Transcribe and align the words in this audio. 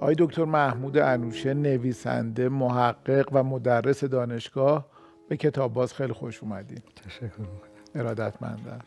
آقای 0.00 0.14
دکتر 0.18 0.44
محمود 0.44 0.98
انوشه 0.98 1.54
نویسنده 1.54 2.48
محقق 2.48 3.28
و 3.32 3.42
مدرس 3.42 4.04
دانشگاه 4.04 4.86
به 5.28 5.36
کتاب 5.36 5.72
باز 5.72 5.94
خیلی 5.94 6.12
خوش 6.12 6.42
اومدین. 6.42 6.78
تشکر 7.04 7.24
می‌کنم. 7.24 7.48
ارادتمندم. 7.94 8.78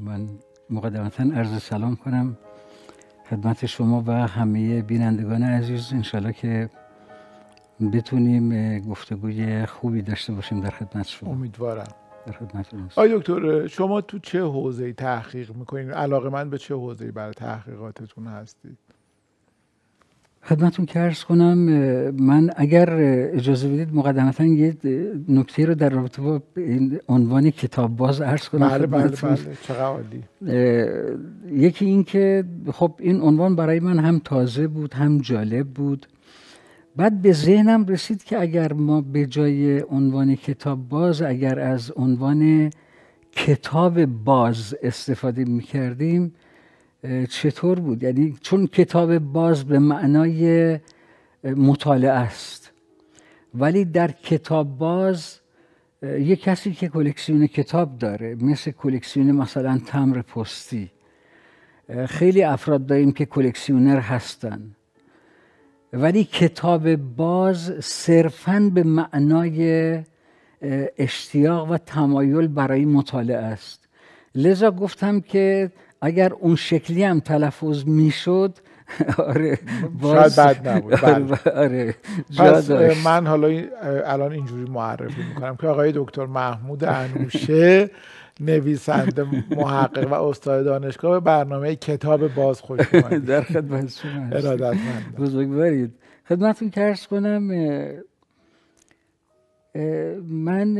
من 0.00 0.28
مقدمتا 0.70 1.22
عرض 1.22 1.62
سلام 1.62 1.96
کنم. 1.96 2.38
خدمت 3.30 3.66
شما 3.66 4.04
و 4.06 4.12
همه 4.12 4.82
بینندگان 4.82 5.42
عزیز. 5.42 5.92
انشالله 5.92 6.32
که 6.32 6.70
بتونیم 7.92 8.78
گفتگوی 8.78 9.66
خوبی 9.66 10.02
داشته 10.02 10.32
باشیم 10.32 10.60
در 10.60 10.70
خدمت 10.70 11.06
شما. 11.06 11.30
امیدوارم. 11.30 11.92
در 12.26 12.32
خدمت 12.32 12.74
آقای 12.74 13.18
دکتر 13.18 13.66
شما 13.66 14.00
تو 14.00 14.18
چه 14.18 14.42
حوزه 14.42 14.92
تحقیق 14.92 15.56
می‌کنین؟ 15.56 15.90
علاقه 15.90 16.28
من 16.28 16.50
به 16.50 16.58
چه 16.58 16.74
حوزه 16.74 17.12
برای 17.12 17.34
تحقیقاتتون 17.34 18.26
هستید 18.26 18.78
خدمتون 20.44 20.86
که 20.86 21.00
ارز 21.00 21.24
کنم 21.24 21.58
من 22.10 22.50
اگر 22.56 22.88
اجازه 23.32 23.68
بدید 23.68 23.94
مقدمتا 23.94 24.44
یه 24.44 24.76
نکته 25.28 25.66
رو 25.66 25.74
در 25.74 25.88
رابطه 25.88 26.22
با 26.22 26.42
این 26.56 27.00
عنوان 27.08 27.50
کتاب 27.50 27.96
باز 27.96 28.20
ارز 28.20 28.48
کنم 28.48 28.68
بله 28.68 28.86
بله 28.86 29.08
بله 29.08 29.38
چقدر 29.62 30.00
یکی 31.52 31.84
این 31.84 32.04
که 32.04 32.44
خب 32.72 32.94
این 32.98 33.20
عنوان 33.20 33.56
برای 33.56 33.80
من 33.80 33.98
هم 33.98 34.20
تازه 34.24 34.68
بود 34.68 34.94
هم 34.94 35.18
جالب 35.18 35.66
بود. 35.66 36.06
بعد 36.96 37.22
به 37.22 37.32
ذهنم 37.32 37.86
رسید 37.86 38.24
که 38.24 38.40
اگر 38.40 38.72
ما 38.72 39.00
به 39.00 39.26
جای 39.26 39.80
عنوان 39.80 40.34
کتاب 40.34 40.88
باز 40.88 41.22
اگر 41.22 41.58
از 41.58 41.92
عنوان 41.96 42.70
کتاب 43.32 44.04
باز 44.04 44.74
استفاده 44.82 45.44
می 45.44 45.62
کردیم 45.62 46.32
چطور 47.28 47.80
بود؟ 47.80 48.02
یعنی 48.02 48.36
چون 48.40 48.66
کتاب 48.66 49.18
باز 49.18 49.64
به 49.64 49.78
معنای 49.78 50.78
مطالعه 51.44 52.10
است. 52.10 52.72
ولی 53.54 53.84
در 53.84 54.10
کتاب 54.10 54.78
باز 54.78 55.40
یه 56.02 56.36
کسی 56.36 56.72
که 56.72 56.88
کلکسیون 56.88 57.46
کتاب 57.46 57.98
داره 57.98 58.36
مثل 58.40 58.70
کلکسیون 58.70 59.32
مثلا 59.32 59.80
تمر 59.86 60.22
پستی 60.22 60.90
خیلی 62.06 62.42
افراد 62.42 62.86
داریم 62.86 63.12
که 63.12 63.26
کلکسیونر 63.26 64.00
هستن. 64.00 64.76
ولی 65.92 66.24
کتاب 66.24 66.96
باز 66.96 67.72
صرفا 67.80 68.70
به 68.74 68.82
معنای 68.82 70.02
اشتیاق 70.98 71.70
و 71.70 71.78
تمایل 71.78 72.48
برای 72.48 72.84
مطالعه 72.84 73.36
است. 73.36 73.88
لذا 74.34 74.70
گفتم 74.70 75.20
که 75.20 75.70
اگر 76.04 76.32
اون 76.32 76.56
شکلی 76.56 77.04
هم 77.04 77.20
تلفظ 77.20 77.84
می‌شد 77.86 78.58
آره 79.18 79.58
باز 80.02 80.34
شاید 80.34 80.62
بد 80.62 80.68
نبود 80.68 81.00
بله. 81.02 81.38
آره 81.56 81.94
پس 82.38 82.70
من 83.04 83.26
حالا 83.26 83.62
الان 84.06 84.32
اینجوری 84.32 84.70
معرفی 84.70 85.22
می‌کنم 85.28 85.56
که 85.56 85.66
آقای 85.66 85.92
دکتر 85.94 86.26
محمود 86.26 86.84
انوشه 86.84 87.90
نویسنده 88.40 89.26
محقق 89.50 90.12
و 90.12 90.14
استاد 90.14 90.64
دانشگاه 90.64 91.12
به 91.12 91.20
برنامه 91.20 91.76
کتاب 91.76 92.34
باز 92.34 92.60
خوش 92.60 92.80
در 93.28 93.42
خدمت 93.42 93.90
شما 93.90 94.74
بزرگوارید. 95.18 95.94
خدمتتون 96.28 96.70
کرس 96.70 97.06
کنم 97.06 97.50
من 100.28 100.76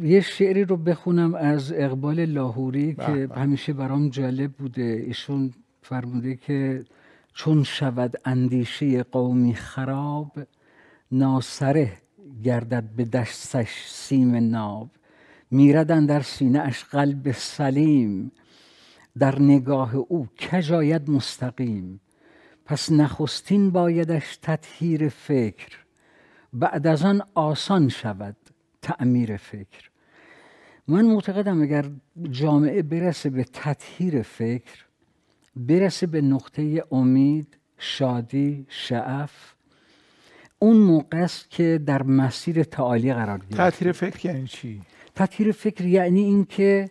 یه 0.00 0.20
شعری 0.20 0.64
رو 0.64 0.76
بخونم 0.76 1.34
از 1.34 1.72
اقبال 1.72 2.24
لاهوری 2.24 2.94
که 2.94 3.28
همیشه 3.34 3.72
برام 3.72 4.08
جالب 4.08 4.52
بوده. 4.52 4.82
ایشون 5.06 5.52
فرموده 5.82 6.36
که 6.36 6.84
چون 7.34 7.62
شود 7.62 8.14
اندیشه 8.24 9.02
قومی 9.02 9.54
خراب 9.54 10.32
ناسره 11.12 11.92
گردد 12.44 12.84
به 12.96 13.04
دستش 13.04 13.84
سیم 13.86 14.34
ناب. 14.34 14.90
میردن 15.50 16.06
در 16.06 16.20
سینه 16.20 16.60
اش 16.60 16.84
قلب 16.84 17.32
سلیم 17.32 18.32
در 19.18 19.38
نگاه 19.38 19.94
او 19.96 20.26
کجاید 20.40 21.10
مستقیم. 21.10 22.00
پس 22.64 22.92
نخستین 22.92 23.70
بایدش 23.70 24.38
تطهیر 24.42 25.08
فکر 25.08 25.87
بعد 26.52 26.86
از 26.86 27.04
آن 27.04 27.22
آسان 27.34 27.88
شود 27.88 28.36
تعمیر 28.82 29.36
فکر. 29.36 29.90
من 30.88 31.04
معتقدم 31.04 31.62
اگر 31.62 31.84
جامعه 32.30 32.82
برسه 32.82 33.30
به 33.30 33.44
تطهیر 33.44 34.22
فکر 34.22 34.84
برسه 35.56 36.06
به 36.06 36.20
نقطه 36.20 36.84
امید 36.92 37.56
شادی 37.78 38.66
شعف 38.68 39.54
اون 40.58 40.76
موقع 40.76 41.18
است 41.18 41.50
که 41.50 41.80
در 41.86 42.02
مسیر 42.02 42.62
تعالی 42.62 43.14
قرار 43.14 43.38
گیرد 43.38 43.70
تطهیر 43.70 43.92
فکر 43.92 44.26
یعنی 44.26 44.46
چی؟ 44.46 44.80
تطهیر 45.14 45.52
فکر 45.52 45.86
یعنی 45.86 46.20
اینکه 46.20 46.88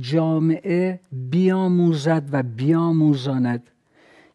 جامعه 0.00 1.00
بیاموزد 1.12 2.28
و 2.32 2.42
بیاموزاند 2.42 3.70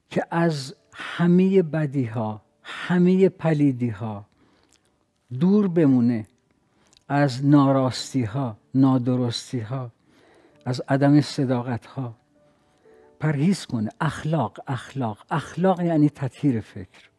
که 0.09 0.23
از 0.31 0.75
همه 0.93 1.61
بدی 1.61 2.05
ها 2.05 2.41
همه 2.63 3.29
پلیدی 3.29 3.89
ها 3.89 4.25
دور 5.39 5.67
بمونه 5.67 6.27
از 7.09 7.45
ناراستی 7.45 8.23
ها 8.23 8.57
نادرستی 8.75 9.59
ها 9.59 9.91
از 10.65 10.81
عدم 10.87 11.21
صداقت 11.21 11.85
ها 11.85 12.15
پرهیز 13.19 13.65
کنه. 13.65 13.89
اخلاق 14.01 14.59
اخلاق. 14.67 15.17
اخلاق 15.31 15.81
یعنی 15.81 16.09
تطهیر 16.09 16.61
فکر. 16.61 17.09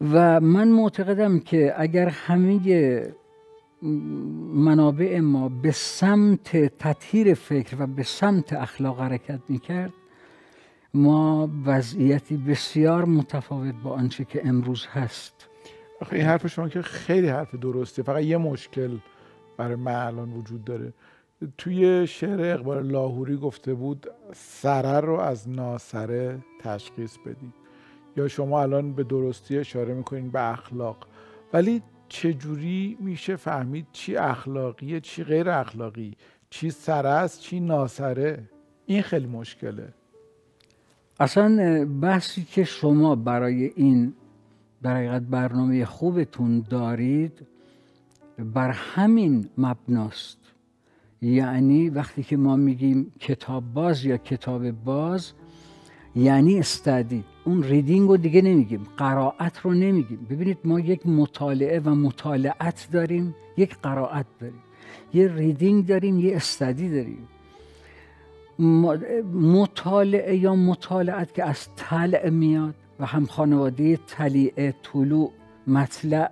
و 0.00 0.40
من 0.40 0.68
معتقدم 0.68 1.40
که 1.40 1.74
اگر 1.76 2.08
همه 2.08 3.14
منابع 4.54 5.20
ما 5.20 5.48
به 5.48 5.70
سمت 5.70 6.56
تطهیر 6.78 7.34
فکر 7.34 7.76
و 7.78 7.86
به 7.86 8.02
سمت 8.02 8.52
اخلاق 8.52 9.00
حرکت 9.00 9.40
می‌کرد 9.48 9.92
ما 10.94 11.50
وضعیتی 11.64 12.36
بسیار 12.36 13.04
متفاوت 13.04 13.74
با 13.82 13.90
آنچه 13.90 14.24
که 14.24 14.48
امروز 14.48 14.86
هست. 14.86 15.33
آخه 16.04 16.16
این 16.16 16.24
حرف 16.24 16.46
شما 16.46 16.68
که 16.68 16.82
خیلی 16.82 17.28
حرف 17.28 17.54
درسته. 17.54 18.02
فقط 18.02 18.22
یه 18.22 18.36
مشکل 18.36 18.98
برای 19.56 19.74
من 19.76 19.94
الان 19.94 20.32
وجود 20.32 20.64
داره. 20.64 20.92
توی 21.58 22.06
شعر 22.06 22.40
اقبال 22.40 22.86
لاهوری 22.86 23.36
گفته 23.36 23.74
بود 23.74 24.06
سره 24.34 25.00
رو 25.00 25.14
از 25.14 25.48
ناسره 25.48 26.38
تشخیص 26.60 27.16
بدید 27.18 27.54
یا 28.16 28.28
شما 28.28 28.62
الان 28.62 28.92
به 28.92 29.04
درستی 29.04 29.58
اشاره 29.58 29.94
می‌کنین 29.94 30.30
به 30.30 30.52
اخلاق. 30.52 31.06
ولی 31.52 31.82
چجوری 32.08 32.96
میشه 33.00 33.36
فهمید 33.36 33.86
چی 33.92 34.16
اخلاقیه 34.16 35.00
چی 35.00 35.24
غیر 35.24 35.50
اخلاقی؟ 35.50 36.16
چی 36.50 36.70
سره 36.70 37.08
است 37.08 37.40
چی 37.40 37.60
ناسره؟ 37.60 38.42
این 38.86 39.02
خیلی 39.02 39.26
مشکله. 39.26 39.88
اصلا 41.20 41.84
بحثی 42.02 42.42
که 42.44 42.64
شما 42.64 43.14
برای 43.14 43.64
این 43.64 44.14
در 44.84 44.96
حقیقت 44.96 45.22
برنامه 45.22 45.84
خوبتون 45.84 46.64
دارید 46.70 47.46
بر 48.38 48.70
همین 48.70 49.48
مبناست. 49.58 50.38
یعنی 51.22 51.90
وقتی 51.90 52.22
که 52.22 52.36
ما 52.36 52.56
میگیم 52.56 53.12
کتاب 53.20 53.64
باز 53.74 54.04
یا 54.04 54.16
کتاب 54.16 54.70
باز 54.70 55.32
یعنی 56.16 56.58
استادی. 56.58 57.24
اون 57.44 57.62
ریدینگ 57.62 58.08
رو 58.08 58.16
دیگه 58.16 58.42
نمیگیم 58.42 58.86
قرائت 58.96 59.58
رو 59.58 59.74
نمیگیم. 59.74 60.26
ببینید 60.30 60.58
ما 60.64 60.80
یک 60.80 61.06
مطالعه 61.06 61.80
و 61.80 61.94
مطالعت 61.94 62.88
داریم 62.92 63.34
یک 63.56 63.76
قرائت 63.82 64.26
داریم. 64.40 64.62
یه 65.14 65.34
ریدینگ 65.34 65.86
داریم 65.86 66.18
یه 66.18 66.36
استادی 66.36 66.88
داریم. 66.88 67.28
مطالعه 69.34 70.36
یا 70.36 70.54
مطالعت 70.54 71.34
که 71.34 71.44
از 71.44 71.68
طلع 71.76 72.30
میاد 72.30 72.74
و 73.00 73.06
هم 73.06 73.26
خانواده 73.26 73.96
طلیعه 73.96 74.74
طلوع 74.82 75.32
مطلع. 75.66 76.30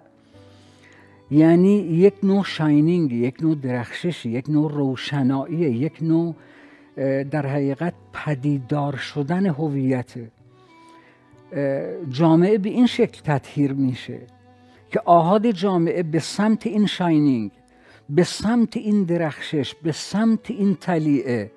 یعنی 1.31 1.77
یک 1.77 2.15
نوع 2.23 2.45
شاینینگ 2.45 3.13
یک 3.13 3.43
نوع 3.43 3.55
درخششی 3.55 4.31
یک 4.31 4.51
نوع 4.51 4.73
روشنایی 4.73 5.59
یک 5.59 5.99
نوع 6.03 6.35
در 7.23 7.47
حقیقت 7.47 7.95
پدیدار 8.13 8.97
شدن 8.97 9.47
هویت. 9.47 10.13
جامعه 12.11 12.59
به 12.59 12.69
این 12.69 12.87
شکل 12.87 13.21
تطهیر 13.25 13.73
میشه 13.73 14.21
که 14.91 15.01
آهاد 15.05 15.51
جامعه 15.51 16.03
به 16.03 16.19
سمت 16.19 16.67
این 16.67 16.87
شاینینگ 16.87 17.51
به 18.11 18.25
سمت 18.25 18.77
این 18.77 19.05
درخشش 19.05 19.75
به 19.75 19.93
سمت 19.93 20.51
این 20.51 20.75
طلیعه 20.75 21.51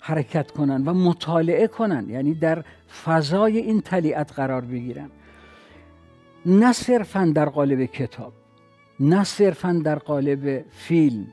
حرکت 0.00 0.50
کنن 0.50 0.84
و 0.84 0.94
مطالعه 0.94 1.66
کنن. 1.66 2.06
یعنی 2.10 2.34
در 2.34 2.64
فضای 3.04 3.58
این 3.58 3.80
طلیعت 3.80 4.32
قرار 4.32 4.60
بگیرن 4.60 5.10
نه 6.46 6.72
صرفا 6.72 7.32
در 7.34 7.48
قالب 7.48 7.84
کتاب 7.84 8.32
نه 9.00 9.24
صرفا 9.24 9.80
در 9.84 9.98
قالب 9.98 10.64
فیلم. 10.70 11.26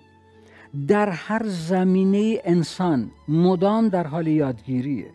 در 0.87 1.09
هر 1.09 1.41
زمینه 1.45 2.41
انسان 2.43 3.11
مدام 3.27 3.89
در 3.89 4.07
حال 4.07 4.27
یادگیریه. 4.27 5.11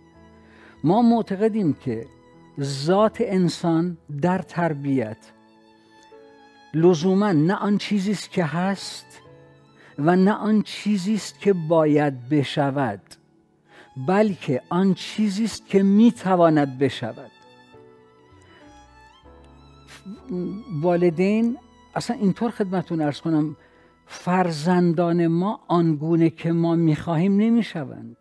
ما 0.85 1.03
معتقدیم 1.03 1.73
که 1.73 2.07
ذات 2.61 3.17
انسان 3.21 3.97
در 4.23 4.39
تربیت 4.39 5.17
لزوما 6.75 7.33
نه 7.33 7.55
آن 7.55 7.79
چیزی 7.79 8.11
است 8.11 8.31
که 8.31 8.45
هست 8.45 9.21
و 9.99 10.17
نه 10.17 10.33
آن 10.33 10.63
چیزی 10.63 11.15
است 11.15 11.41
که 11.41 11.53
باید 11.53 12.29
بشود. 12.29 13.01
بلکه 13.97 14.63
آن 14.69 14.95
چیزی 14.95 15.45
است 15.45 15.67
که 15.67 15.83
می‌تواند 15.83 16.79
بشود. 16.79 17.31
والدین 20.83 21.59
اصلا 21.95 22.17
اینطور 22.17 22.51
خدمتون 22.51 23.01
ارز 23.01 23.21
کنم 23.21 23.57
فرزندان 24.07 25.27
ما 25.27 25.61
آنگونه 25.69 26.31
که 26.31 26.53
ما 26.53 26.75
می‌خواهیم 26.75 27.37
نمی‌شوند. 27.37 28.17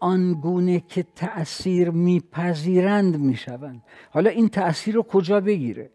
آنگونه 0.00 0.80
که 0.88 1.06
تأثیر 1.16 1.90
میپذیرند 1.90 3.20
می‌شوند. 3.20 3.82
حالا 4.10 4.30
این 4.30 4.48
تأثیر 4.48 4.94
رو 4.94 5.02
کجا 5.02 5.40
بگیره؟ 5.40 5.90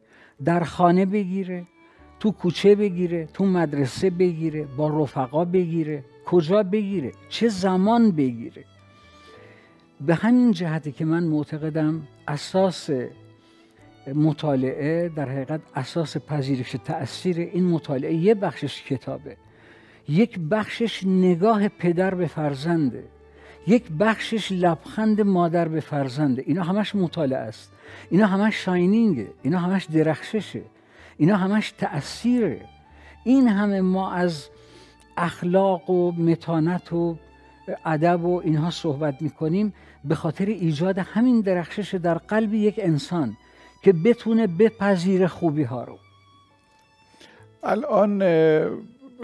در 0.46 0.64
خانه 0.64 1.06
بگیره 1.06 1.68
تو 2.20 2.32
کوچه 2.32 2.76
بگیره 2.76 3.30
تو 3.34 3.46
مدرسه 3.46 4.10
بگیره 4.10 4.66
با 4.78 5.04
رفقا 5.04 5.46
بگیره. 5.46 6.06
کجا 6.26 6.64
بگیره؟ 6.64 7.12
چه 7.30 7.48
زمان 7.48 8.12
بگیره؟ 8.12 8.66
به 10.02 10.16
همین 10.16 10.52
جهته 10.52 10.92
که 10.92 11.06
من 11.06 11.24
معتقدم 11.24 12.08
اساس 12.28 12.90
مطالعه 14.16 15.10
در 15.10 15.30
حقیقت 15.30 15.62
اساس 15.76 16.18
پذیرش 16.18 16.76
تاثیر 16.86 17.40
این 17.40 17.66
مطالعه 17.66 18.14
یه 18.14 18.36
بخشش 18.36 18.84
کتابه. 18.84 19.38
یک 20.10 20.40
بخشش 20.40 21.04
نگاه 21.04 21.68
پدر 21.68 22.16
به 22.16 22.28
فرزنده. 22.28 23.04
یک 23.68 23.92
بخشش 24.00 24.52
لبخند 24.52 25.22
مادر 25.22 25.68
به 25.68 25.80
فرزنده. 25.80 26.44
اینا 26.46 26.64
همش 26.64 26.96
مطالعه 26.96 27.40
است. 27.40 27.72
اینا 28.10 28.28
همش 28.28 28.56
شاینینگه. 28.56 29.28
اینا 29.44 29.60
همش 29.60 29.86
درخششه. 29.86 30.62
اینا 31.18 31.38
همش 31.38 31.72
تأثیره. 31.72 32.62
این 33.24 33.48
همه 33.48 33.82
ما 33.82 34.12
از 34.12 34.50
اخلاق 35.18 35.90
و 35.90 36.12
متانت 36.12 36.94
و 36.94 37.18
ادب 37.86 38.26
و 38.26 38.42
اینها 38.44 38.72
صحبت 38.72 39.22
می‌کنیم 39.22 39.74
به 40.06 40.16
خاطر 40.16 40.46
ایجاد 40.46 40.98
همین 40.98 41.42
درخشش 41.42 41.96
در 41.96 42.18
قلب 42.18 42.54
یک 42.54 42.76
انسان 42.78 43.38
که 43.84 43.94
بتونه 43.94 44.48
بپذیر 44.48 45.28
خوبی 45.28 45.64
ها 45.64 45.84
رو. 45.84 45.98
الان 47.64 48.22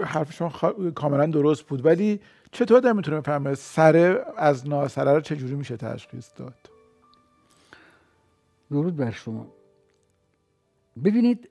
حرف 0.00 0.32
شما 0.32 0.50
کاملا 0.94 1.26
درست 1.26 1.62
بود 1.62 1.86
ولی 1.86 2.20
چطور 2.52 2.80
در 2.80 2.92
می‌تونه 2.92 3.20
بفهمه 3.20 3.54
سره 3.54 4.24
از 4.36 4.68
ناسره 4.68 5.12
رو 5.12 5.20
چجوری 5.20 5.54
میشه 5.54 5.76
تشخیص 5.76 6.28
داد؟ 6.36 6.54
درود 8.70 8.96
بر 8.96 9.10
شما. 9.10 9.46
ببینید 11.04 11.48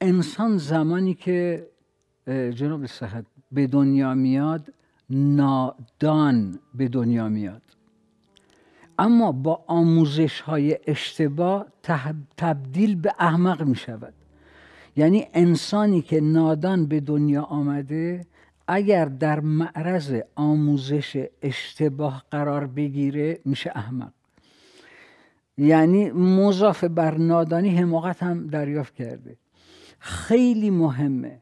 انسان 0.00 0.56
زمانی 0.56 1.14
که 1.14 1.66
جناب 2.26 2.86
صحت 2.86 3.24
به 3.52 3.66
دنیا 3.66 4.14
میاد 4.14 4.72
نادان 5.10 6.58
به 6.74 6.88
دنیا 6.88 7.28
میاد. 7.28 7.62
اما 8.98 9.32
با 9.32 9.64
آموزش 9.66 10.40
های 10.40 10.78
اشتباه 10.86 11.66
تبدیل 12.36 12.96
به 12.96 13.14
احمق 13.18 13.62
می 13.62 13.76
شود 13.76 14.14
یعنی 14.96 15.26
انسانی 15.34 16.02
که 16.02 16.20
نادان 16.20 16.86
به 16.86 17.00
دنیا 17.00 17.42
آمده 17.42 18.26
اگر 18.68 19.04
در 19.04 19.40
معرض 19.40 20.14
آموزش 20.34 21.26
اشتباه 21.42 22.24
قرار 22.30 22.66
بگیره 22.66 23.40
میشه 23.44 23.72
احمق. 23.74 24.12
یعنی 25.58 26.10
مضاف 26.10 26.84
بر 26.84 27.18
نادانی 27.18 27.76
حماقت 27.76 28.22
هم 28.22 28.46
دریافت 28.46 28.94
کرده. 28.94 29.36
خیلی 29.98 30.70
مهمه 30.70 31.38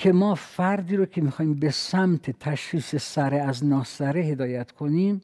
که 0.00 0.12
ما 0.12 0.34
فردی 0.34 0.96
رو 0.96 1.06
که 1.06 1.20
می‌خوایم 1.20 1.54
به 1.54 1.70
سمت 1.70 2.30
تشخیص 2.30 2.96
سره 2.96 3.36
از 3.36 3.64
ناسره 3.64 4.20
هدایت 4.20 4.72
کنیم 4.72 5.20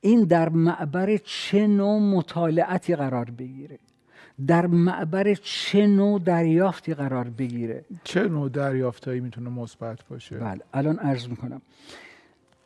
این 0.00 0.24
در 0.24 0.48
معبر 0.48 1.16
چه 1.16 1.66
نوع 1.66 2.00
مطالعتی 2.00 2.96
قرار 2.96 3.30
بگیره؟ 3.30 3.78
در 4.46 4.66
معبر 4.66 5.34
چه 5.34 5.86
نوع 5.86 6.20
دریافتی 6.20 6.94
قرار 6.94 7.28
بگیره؟ 7.28 7.84
چه 8.04 8.28
نوع 8.28 8.48
دریافتایی 8.48 9.20
می‌تونه 9.20 9.50
مثبت 9.50 10.04
باشه؟ 10.10 10.38
بله 10.38 10.60
الان 10.72 10.98
عرض 10.98 11.28
می‌کنم. 11.28 11.62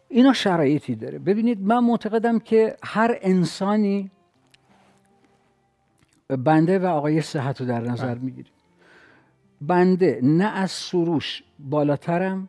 اینا 0.08 0.32
شرایطی 0.32 0.94
داره. 0.94 1.18
ببینید 1.18 1.60
من 1.60 1.84
معتقدم 1.84 2.38
که 2.38 2.76
هر 2.84 3.18
انسانی 3.22 4.10
بنده 6.28 6.78
و 6.78 6.86
آقای 6.86 7.20
صحت 7.20 7.60
رو 7.60 7.66
در 7.66 7.80
نظر 7.80 8.14
بله. 8.14 8.24
می‌گیریم. 8.24 8.52
بنده 9.60 10.20
نه 10.22 10.44
از 10.44 10.70
سروش 10.70 11.42
بالاترم 11.58 12.48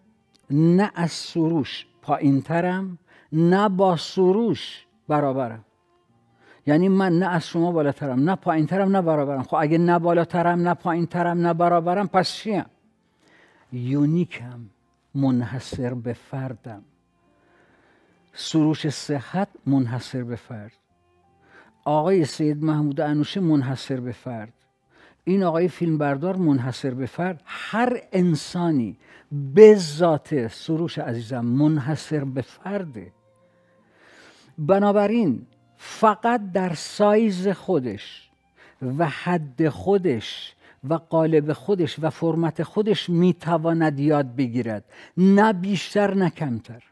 نه 0.49 0.91
از 0.95 1.11
سروش 1.11 1.85
پایینترم 2.01 2.97
نه 3.31 3.69
با 3.69 3.97
سروش 3.97 4.85
برابرم. 5.07 5.65
یعنی 6.65 6.89
من 6.89 7.19
نه 7.19 7.27
از 7.27 7.47
شما 7.47 7.71
بالاترم 7.71 8.29
نه 8.29 8.35
پایینترم 8.35 8.95
نه 8.95 9.01
برابرم. 9.01 9.43
خب 9.43 9.55
اگه 9.59 9.77
نه 9.77 9.99
بالاترم 9.99 10.67
نه 10.67 10.73
پایینترم 10.73 11.47
نه 11.47 11.53
برابرم 11.53 12.07
پس 12.07 12.33
چیم؟ 12.33 12.65
یونیکم 13.71 14.59
منحصر 15.15 15.93
به 15.93 16.13
فردم. 16.13 16.83
سروش 18.33 18.89
صحت 18.89 19.47
منحصر 19.65 20.23
به 20.23 20.35
فرد. 20.35 20.71
آقای 21.83 22.25
سید 22.25 22.63
محمود 22.63 23.01
انوشه 23.01 23.39
منحصر 23.39 23.99
به 23.99 24.11
فرد. 24.11 24.53
این 25.27 25.43
آقای 25.43 25.67
فیلمبردار 25.67 26.35
منحصر 26.35 26.93
به 26.93 27.05
فرد 27.05 27.41
هر 27.45 28.01
انسانی 28.11 28.97
به 29.31 29.75
ذات 29.75 30.47
سروش 30.47 30.97
عزیزم 30.99 31.45
منحصر 31.45 32.23
به 32.23 32.41
فرده 32.41 33.11
بنابراین 34.57 35.41
فقط 35.77 36.51
در 36.51 36.73
سایز 36.73 37.47
خودش 37.47 38.29
و 38.97 39.07
حد 39.07 39.69
خودش 39.69 40.53
و 40.89 40.93
قالب 40.93 41.53
خودش 41.53 41.99
و 42.01 42.09
فرمت 42.09 42.63
خودش 42.63 43.09
می‌تواند 43.09 43.99
یاد 43.99 44.35
بگیرد. 44.35 44.83
نه 45.17 45.53
بیشتر 45.53 46.13
نه 46.13 46.29
کمتر. 46.29 46.83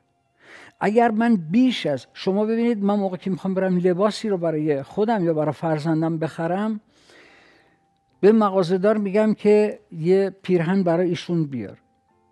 اگر 0.80 1.12
من 1.12 1.36
بیش 1.36 1.86
از 1.86 2.08
شما 2.14 2.46
ببینید 2.46 2.84
من 2.84 2.96
موقع 2.96 3.18
که 3.18 3.30
می‌خوام 3.30 3.54
برم 3.54 3.78
لباسی 3.78 4.30
رو 4.30 4.38
برای 4.38 4.84
خودم 4.84 5.26
یا 5.26 5.34
برای 5.34 5.54
فرزندم 5.54 6.18
بخرم 6.18 6.80
به 8.26 8.32
مغازهدار 8.32 8.98
میگم 8.98 9.34
که 9.34 9.80
یه 9.92 10.36
پیرهن 10.42 10.84
برای 10.84 11.10
ایشون 11.10 11.44
بیار. 11.44 11.78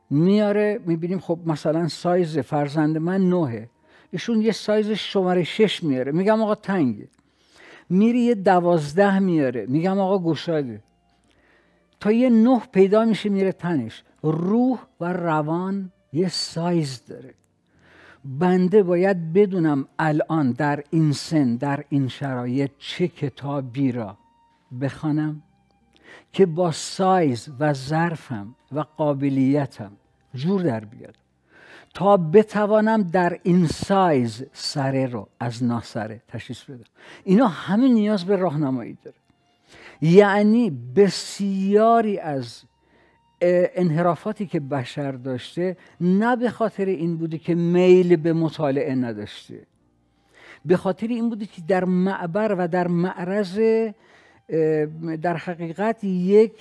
میاره 0.10 0.80
می‌بینیم 0.86 1.20
خب 1.20 1.40
مثلا 1.46 1.88
سایز 1.88 2.40
فرزند 2.40 2.98
من 2.98 3.30
نوه 3.30 3.68
ایشون 4.12 4.42
یه 4.42 4.52
سایز 4.52 4.90
شماره 4.92 5.44
شش 5.44 5.84
میاره. 5.84 6.12
میگم 6.12 6.42
آقا 6.42 6.56
تنگه. 6.56 7.08
میری 7.90 8.20
یه 8.20 8.36
دوازده 8.36 9.20
میاره. 9.20 9.66
میگم 9.66 10.00
آقا 10.00 10.32
گشاده. 10.32 10.84
تا 12.00 12.12
یه 12.12 12.30
نه 12.30 12.62
پیدا 12.72 13.06
میشه 13.06 13.30
میره 13.30 13.52
تنش. 13.52 14.04
روح 14.24 14.80
و 15.02 15.14
روان 15.14 15.92
یه 16.14 16.28
سایز 16.28 17.06
داره. 17.06 17.34
بنده 18.26 18.84
باید 18.84 19.34
بدونم 19.34 19.88
الان 20.00 20.52
در 20.52 20.84
این 20.90 21.12
سن 21.12 21.56
در 21.56 21.84
این 21.90 22.08
شرایط 22.08 22.72
چه 22.78 23.08
کتابی 23.08 23.92
را 23.92 24.18
بخوانم. 24.82 25.44
که 26.34 26.46
با 26.46 26.72
سایز 26.72 27.50
و 27.60 27.74
ظرفم 27.74 28.56
و 28.72 28.80
قابلیتم 28.80 29.92
جور 30.34 30.62
در 30.62 30.86
بیاد. 30.86 31.16
تا 31.94 32.18
بتوانم 32.18 33.04
در 33.04 33.40
این 33.44 33.68
سایز 33.68 34.46
سره 34.54 35.06
رو 35.06 35.28
از 35.40 35.63
ناسره 35.63 36.22
تشخیص 36.28 36.63
بدم. 36.63 36.84
اینا 37.24 37.48
همه 37.48 37.88
نیاز 37.88 38.25
به 38.25 38.36
راهنمایی 38.36 38.98
داره. 39.04 39.18
یعنی 40.02 40.70
بسیاری 40.96 42.20
از 42.20 42.63
انحرافاتی 43.75 44.46
که 44.46 44.60
بشر 44.60 45.12
داشته 45.12 45.78
نه 46.02 46.36
به 46.36 46.50
خاطر 46.50 46.86
این 46.86 47.18
بوده 47.18 47.38
که 47.38 47.56
میل 47.56 48.16
به 48.16 48.34
مطالعه 48.34 48.96
نداشته. 48.96 49.68
به 50.66 50.78
خاطر 50.78 51.08
این 51.08 51.30
بوده 51.30 51.46
که 51.46 51.62
در 51.68 51.86
معبر 51.86 52.56
و 52.58 52.68
در 52.68 52.88
معرض 52.88 53.60
در 55.22 55.38
حقیقت 55.38 56.03
یک 56.03 56.51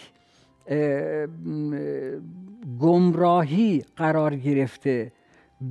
گمراهی 2.80 3.84
قرار 3.96 4.36
گرفته 4.36 5.12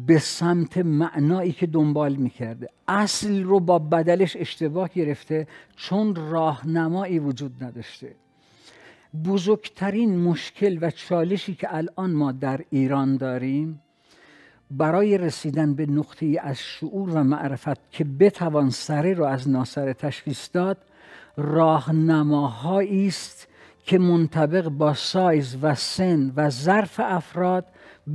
به 0.07 0.19
سمت 0.19 0.77
معنایی 0.77 1.51
که 1.51 1.67
دنبال 1.67 2.15
می‌کرده. 2.15 2.69
اصل 2.87 3.43
رو 3.43 3.59
با 3.59 3.79
بدلش 3.79 4.37
اشتباه 4.39 4.89
گرفته 4.89 5.47
چون 5.75 6.15
راهنمایی 6.15 7.19
وجود 7.19 7.63
نداشته. 7.63 8.15
بزرگترین 9.25 10.17
مشکل 10.17 10.77
و 10.81 10.91
چالشی 10.91 11.55
که 11.55 11.75
الان 11.75 12.11
ما 12.11 12.31
در 12.31 12.61
ایران 12.69 13.17
داریم 13.17 13.81
برای 14.71 15.17
رسیدن 15.17 15.73
به 15.73 15.85
نقطه 15.85 16.39
از 16.43 16.59
شعور 16.59 17.09
و 17.09 17.23
معرفت 17.23 17.91
که 17.91 18.03
بتوان 18.03 18.69
سره 18.69 19.13
رو 19.13 19.25
از 19.25 19.49
ناسره 19.49 19.93
تشخیص 19.93 20.49
داد 20.53 20.77
راهنماهایی 21.37 23.07
است 23.07 23.47
که 23.83 23.99
منطبق 23.99 24.69
با 24.69 24.93
سایز 24.93 25.57
و 25.61 25.75
سن 25.75 26.33
و 26.35 26.49
ظرف 26.49 26.99
افراد 27.03 27.65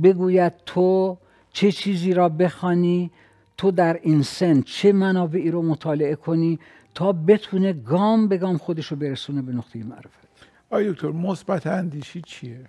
بگوید 0.03 0.53
تو 0.65 1.17
چه 1.53 1.71
چیزی 1.71 2.13
را 2.13 2.29
بخوانی 2.29 3.11
تو 3.57 3.71
در 3.71 3.99
این 4.03 4.23
سن 4.23 4.61
چه 4.61 4.91
منابعی 4.91 5.51
رو 5.51 5.61
مطالعه 5.61 6.15
کنی 6.15 6.59
تا 6.95 7.13
بتونه 7.13 7.73
گام 7.73 8.27
به 8.27 8.37
گام 8.37 8.57
خودش 8.57 8.85
رو 8.85 8.97
برسونه 8.97 9.41
به 9.41 9.51
نقطه 9.51 9.83
معرفت. 9.83 10.27
آیا 10.69 10.91
دکتر 10.91 11.11
مثبت 11.11 11.67
اندیشی 11.67 12.21
چیه؟ 12.21 12.59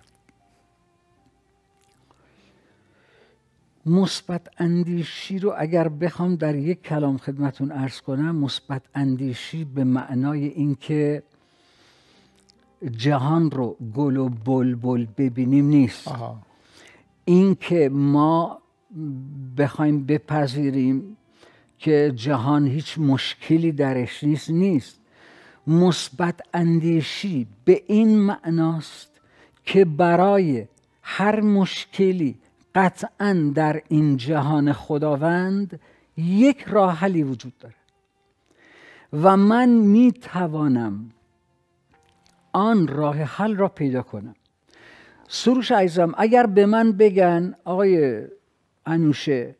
مثبت 3.89 4.47
اندیشی 4.57 5.39
رو 5.39 5.53
اگر 5.57 5.87
بخوام 5.87 6.35
در 6.35 6.55
یک 6.55 6.81
کلام 6.83 7.17
خدمتون 7.17 7.71
ارز 7.71 8.01
کنم 8.01 8.35
مثبت 8.35 8.81
اندیشی 8.95 9.65
به 9.65 9.83
معنای 9.83 10.45
اینکه 10.45 11.23
جهان 12.97 13.51
رو 13.51 13.77
گل 13.95 14.17
و 14.17 14.29
بلبل 14.29 15.05
ببینیم 15.17 15.65
نیست. 15.65 16.07
اینکه 17.25 17.89
ما 17.89 18.61
بخوایم 19.57 20.05
بپذیریم 20.05 21.17
که 21.77 22.13
جهان 22.15 22.67
هیچ 22.67 22.99
مشکلی 22.99 23.71
درش 23.71 24.23
نیست 24.23 24.49
نیست. 24.49 24.99
مثبت 25.67 26.41
اندیشی 26.53 27.47
به 27.65 27.83
این 27.87 28.19
معناست 28.19 29.09
که 29.65 29.85
برای 29.85 30.67
هر 31.01 31.41
مشکلی 31.41 32.35
قطعا 32.75 33.51
در 33.55 33.81
این 33.87 34.17
جهان 34.17 34.73
خداوند 34.73 35.79
یک 36.17 36.63
راه 36.67 36.95
حلی 36.95 37.23
وجود 37.23 37.57
داره. 37.57 37.75
و 39.13 39.37
من 39.37 39.69
می 39.69 40.11
توانم 40.11 41.11
آن 42.53 42.87
راه 42.87 43.17
حل 43.17 43.55
را 43.55 43.67
پیدا 43.67 44.01
کنم. 44.01 44.35
سروش 45.27 45.71
عزیزم 45.71 46.13
اگر 46.17 46.45
به 46.45 46.65
من 46.65 46.91
بگن 46.91 47.55
آقای 47.65 48.21
انوشه 48.85 49.55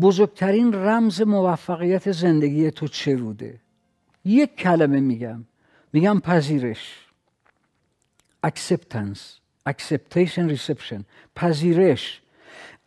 بزرگترین 0.00 0.74
رمز 0.74 1.22
موفقیت 1.22 2.12
زندگی 2.12 2.70
تو 2.70 2.88
چه 2.88 3.16
بوده؟ 3.16 3.60
یک 4.24 4.56
کلمه 4.56 5.00
میگم. 5.00 5.44
میگم 5.92 6.20
پذیرش. 6.20 7.06
Acceptance. 8.46 9.20
Acceptation 9.68 10.48
reception. 10.56 11.04
پذیرش. 11.36 12.22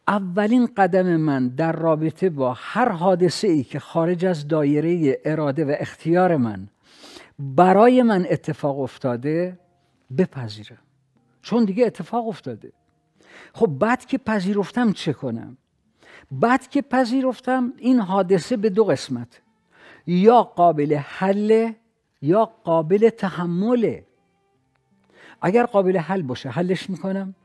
اولین 0.08 0.70
قدم 0.78 1.16
من 1.16 1.48
در 1.48 1.72
رابطه 1.72 2.30
با 2.30 2.54
هر 2.58 2.90
حادثه 2.90 3.48
ای 3.48 3.64
که 3.64 3.80
خارج 3.80 4.26
از 4.26 4.48
دایره 4.48 5.22
اراده 5.26 5.66
و 5.66 5.76
اختیار 5.80 6.38
من 6.38 6.68
برای 7.40 8.04
من 8.04 8.26
اتفاق 8.30 8.80
افتاده 8.80 9.60
بپذیرم. 10.18 10.78
چون 11.42 11.66
دیگه 11.66 11.86
اتفاق 11.86 12.28
افتاده. 12.28 12.72
خب 13.54 13.68
بعد 13.68 14.06
که 14.06 14.18
پذیرفتم 14.18 14.92
چه 14.92 15.14
کنم؟ 15.14 15.58
بعد 16.32 16.68
که 16.68 16.82
پذیرفتم 16.82 17.74
این 17.78 18.00
حادثه 18.00 18.58
به 18.58 18.70
دو 18.70 18.84
قسمت. 18.84 19.42
یا 20.08 20.44
قابل 20.44 20.96
حل 20.96 21.72
یا 22.22 22.46
قابل 22.46 23.10
تحمله 23.10 24.06
اگر 25.42 25.66
قابل 25.66 25.98
حل 25.98 26.22
باشه 26.22 26.50
حلش 26.50 26.90
می‌کنم. 26.90 27.36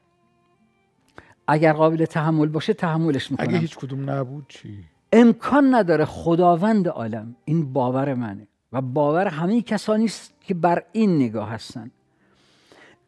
اگر 1.51 1.73
قابل 1.73 2.05
تحمل 2.05 2.49
باشه 2.49 2.75
تحملش 2.75 3.31
می‌کنم. 3.31 3.49
اگه 3.49 3.59
هیچ 3.59 3.77
کدوم 3.77 4.11
نبود 4.11 4.45
چی؟ 4.49 4.85
امکان 5.13 5.75
نداره 5.75 6.05
خداوند 6.05 6.89
عالم 6.89 7.37
این 7.45 7.73
باور 7.73 8.15
منه 8.15 8.47
و 8.73 8.81
باور 8.81 9.27
همه 9.27 9.63
کسانی 9.63 10.05
است 10.05 10.35
که 10.41 10.55
بر 10.55 10.83
این 10.93 11.17
نگاه 11.17 11.51
هستند 11.51 11.91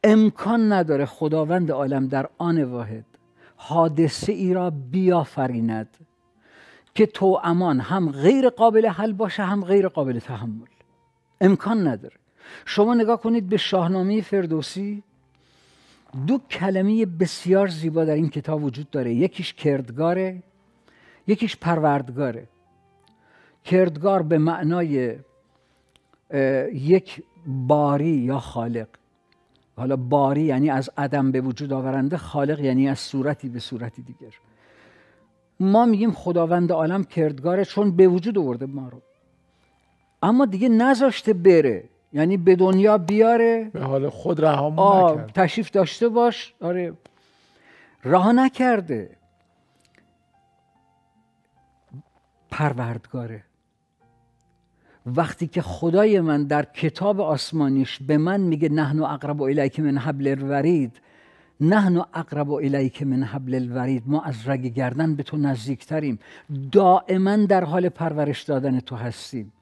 امکان 0.04 0.72
نداره 0.72 1.06
خداوند 1.06 1.70
عالم 1.70 2.08
در 2.08 2.28
آن 2.38 2.64
واحد 2.64 3.04
حادثه 3.56 4.32
ای 4.32 4.54
را 4.54 4.70
بیافریند 4.70 5.96
که 6.94 7.06
تو 7.06 7.40
امان 7.44 7.80
هم 7.80 8.10
غیر 8.10 8.48
قابل 8.48 8.86
حل 8.86 9.12
باشه 9.12 9.42
هم 9.42 9.64
غیر 9.64 9.88
قابل 9.88 10.18
تحمل. 10.18 10.66
امکان 11.40 11.86
نداره. 11.86 12.16
شما 12.64 12.94
نگاه 12.94 13.20
کنید 13.20 13.48
به 13.48 13.56
شاهنامه 13.56 14.20
فردوسی 14.20 15.02
دو 16.26 16.38
کلمه 16.38 17.06
بسیار 17.06 17.68
زیبا 17.68 18.04
در 18.04 18.14
این 18.14 18.28
کتاب 18.28 18.64
وجود 18.64 18.90
داره. 18.90 19.14
یکیش 19.14 19.54
کردگاره 19.54 20.42
یکیش 21.26 21.56
پروردگاره. 21.56 22.48
کردگار 23.64 24.22
به 24.22 24.38
معنای 24.38 25.16
یک 26.72 27.22
باری 27.46 28.08
یا 28.08 28.38
خالق. 28.38 28.88
حالا 29.76 29.96
باری 29.96 30.42
یعنی 30.42 30.70
از 30.70 30.90
عدم 30.96 31.32
به 31.32 31.40
وجود 31.40 31.72
آورنده 31.72 32.16
خالق 32.16 32.60
یعنی 32.60 32.88
از 32.88 32.98
صورتی 32.98 33.48
به 33.48 33.58
صورتی 33.58 34.02
دیگر. 34.02 34.34
ما 35.60 35.84
میگیم 35.84 36.12
خداوند 36.12 36.72
عالم 36.72 37.04
کردگاره 37.04 37.64
چون 37.64 37.96
به 37.96 38.08
وجود 38.08 38.38
آورده 38.38 38.66
ما 38.66 38.88
رو. 38.88 39.02
اما 40.22 40.46
دیگه 40.46 40.68
نذاشته 40.68 41.32
بره. 41.32 41.88
یعنی 42.12 42.36
به 42.36 42.56
دنیا 42.56 42.98
بیاره. 42.98 43.70
به 43.72 43.80
حال 43.80 44.08
خود 44.08 44.40
رها 44.40 44.68
نکرد. 45.12 45.32
تشریف 45.34 45.70
داشته 45.70 46.08
باش. 46.08 46.54
آره. 46.60 46.92
رها 48.04 48.32
نکرده. 48.32 49.10
پروردگاره. 52.50 53.44
وقتی 55.06 55.46
که 55.46 55.62
خدای 55.62 56.20
من 56.20 56.44
در 56.44 56.64
کتاب 56.64 57.20
آسمانیش 57.20 57.98
به 58.02 58.18
من 58.18 58.40
میگه 58.40 58.68
نحن 58.68 59.02
اقرب 59.02 59.42
الیک 59.42 59.80
من 59.80 59.98
حبل 59.98 60.28
الورید. 60.28 61.00
نحن 61.60 62.04
اقرب 62.14 62.50
الیک 62.50 63.02
من 63.02 63.22
حبل 63.22 63.54
الورید. 63.54 64.02
ما 64.06 64.22
از 64.22 64.48
رگ 64.48 64.66
گردن 64.66 65.14
به 65.14 65.22
تو 65.22 65.36
نزدیکتریم. 65.36 66.18
دائما 66.72 67.36
در 67.36 67.64
حال 67.64 67.88
پرورش 67.88 68.42
دادن 68.42 68.80
تو 68.80 68.96
هستیم. 68.96 69.52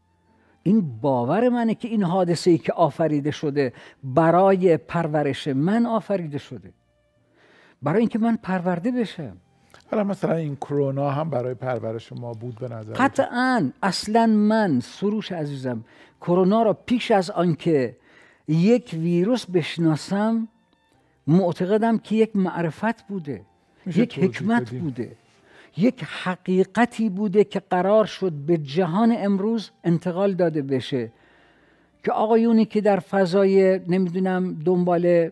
این 0.63 1.01
باور 1.01 1.49
منه 1.49 1.75
که 1.75 1.89
این 1.89 2.03
حادثه 2.03 2.51
ای 2.51 2.59
که 2.59 2.73
آفریده 2.73 3.31
شده 3.31 3.73
برای 4.05 4.77
پرورش 4.77 5.49
من 5.49 5.87
آفریده 5.87 6.39
شده. 6.39 6.73
برای 7.83 8.01
اینکه 8.01 8.19
من 8.19 8.37
پرورده 8.37 8.91
بشم. 8.91 9.37
حالا 9.91 10.05
مثلا 10.05 10.35
این 10.35 10.57
کرونا 10.57 11.11
هم 11.11 11.31
برای 11.31 11.55
پرورش 11.55 12.13
ما 12.13 12.33
بود 12.33 12.55
به 12.55 12.69
نظر 12.69 12.93
قطعا. 12.93 13.71
اصلا 13.83 14.27
من 14.27 14.81
سروش 14.81 15.33
عزیزم 15.33 15.85
کرونا 16.21 16.63
را 16.63 16.73
پیش 16.73 17.11
از 17.11 17.31
آنکه 17.31 17.97
یک 18.49 18.91
ویروس 18.93 19.47
بشناسم 19.47 20.49
معتقدم 21.27 21.99
که 21.99 22.15
یک 22.17 22.37
معرفت 22.37 23.07
بوده. 23.07 23.43
یک 23.87 24.19
حکمت 24.19 24.71
بوده. 24.71 25.17
یک 25.77 26.05
حقیقتی 26.05 27.09
بوده 27.09 27.45
که 27.45 27.63
قرار 27.71 28.05
شد 28.05 28.33
به 28.33 28.59
جهان 28.59 29.15
امروز 29.19 29.71
انتقال 29.85 30.35
داده 30.35 30.63
بشه. 30.63 31.13
که 32.05 32.13
آقایونی 32.13 32.65
که 32.65 32.81
در 32.81 32.99
فضای 32.99 33.81
نمی‌دونم 33.89 34.55
دنبال 34.65 35.31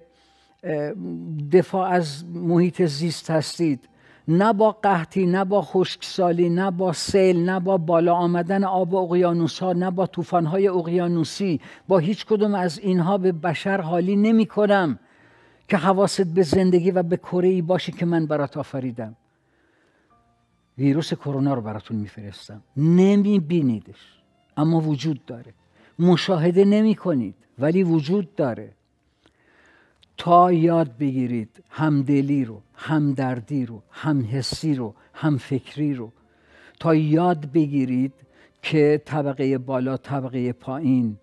دفاع 1.53 1.91
از 1.91 2.25
محیط 2.35 2.83
زیست 2.83 3.31
هستید 3.31 3.89
نه 4.29 4.53
با 4.53 4.71
قحطی 4.83 5.27
نه 5.27 5.45
با 5.45 5.63
خشکسالی 5.63 6.51
نه 6.51 6.71
با 6.71 6.93
سیل 6.93 7.45
نه 7.45 7.61
با 7.61 7.77
بالا 7.77 8.15
آمدن 8.15 8.65
آب 8.65 8.95
اقیانوس 8.95 9.59
ها 9.59 9.73
نه 9.73 9.91
با 9.91 10.07
طوفان 10.07 10.47
های 10.47 10.69
اقیانوسی 10.69 11.61
با 11.89 11.99
هیچ 11.99 12.27
کدوم 12.27 12.55
از 12.55 12.79
اینها 12.79 13.19
به 13.19 13.33
بشر 13.33 13.81
حالی 13.81 14.17
نمی 14.17 14.47
کنم 14.47 14.99
که 15.69 15.77
حواست 15.77 16.27
به 16.27 16.43
زندگی 16.43 16.91
و 16.91 17.03
به 17.03 17.17
کره 17.17 17.49
ای 17.49 17.63
باشه 17.63 17.93
که 17.93 18.07
من 18.07 18.27
برات 18.27 18.57
آفریدم. 18.57 19.17
ویروس 20.79 21.15
کرونا 21.15 21.55
رو 21.55 21.61
براتون 21.61 21.97
میفرستم. 21.97 22.63
نمی 22.77 23.41
بینیدش 23.41 24.19
اما 24.57 24.81
وجود 24.81 25.27
داره. 25.27 25.55
مشاهده 25.99 26.65
نمی 26.65 26.95
کنید 26.95 27.35
ولی 27.59 27.83
وجود 27.83 28.35
داره. 28.35 28.73
تا 30.17 30.53
یاد 30.53 30.99
بگیرید 30.99 31.65
همدلی 31.71 32.45
رو 32.45 32.61
همدردی 32.75 33.67
رو 33.67 33.83
همحسی 33.91 34.75
رو 34.75 34.95
همفکری 35.15 35.95
رو. 35.95 36.13
تا 36.81 36.95
یاد 36.95 37.53
بگیرید 37.53 38.13
که 38.63 39.03
طبقه 39.05 39.59
بالا 39.59 39.97
طبقه 39.97 40.53
پایین 40.53 41.17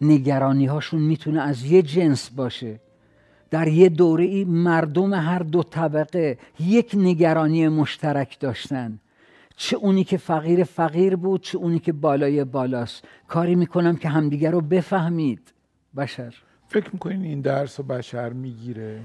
نگرانی 0.00 0.66
هاشون 0.66 1.00
می‌تونه 1.00 1.40
از 1.40 1.64
یه 1.64 1.82
جنس 1.82 2.30
باشه. 2.30 2.80
در 3.54 3.68
یه 3.68 3.88
دوره 3.88 4.24
ای 4.24 4.44
مردم 4.44 5.14
هر 5.14 5.38
دو 5.38 5.62
طبقه 5.62 6.38
یک 6.60 6.94
نگرانی 6.94 7.68
مشترک 7.68 8.40
داشتن. 8.40 8.98
چه 9.56 9.76
اونی 9.76 10.04
که 10.04 10.16
فقیر 10.16 10.64
فقیر 10.64 11.16
بود 11.16 11.40
چه 11.42 11.58
اونی 11.58 11.78
که 11.78 11.92
بالای 11.92 12.44
بالاست. 12.44 13.04
کاری 13.28 13.54
می‌کنم 13.54 13.96
که 13.96 14.08
همدیگر 14.08 14.50
رو 14.50 14.60
بفهمید. 14.60 15.52
بشر. 15.96 16.34
فکر 16.68 16.90
می‌کنین 16.92 17.22
این 17.22 17.40
درس 17.40 17.80
رو 17.80 17.86
بشر 17.86 18.32
می‌گیره؟ 18.32 19.00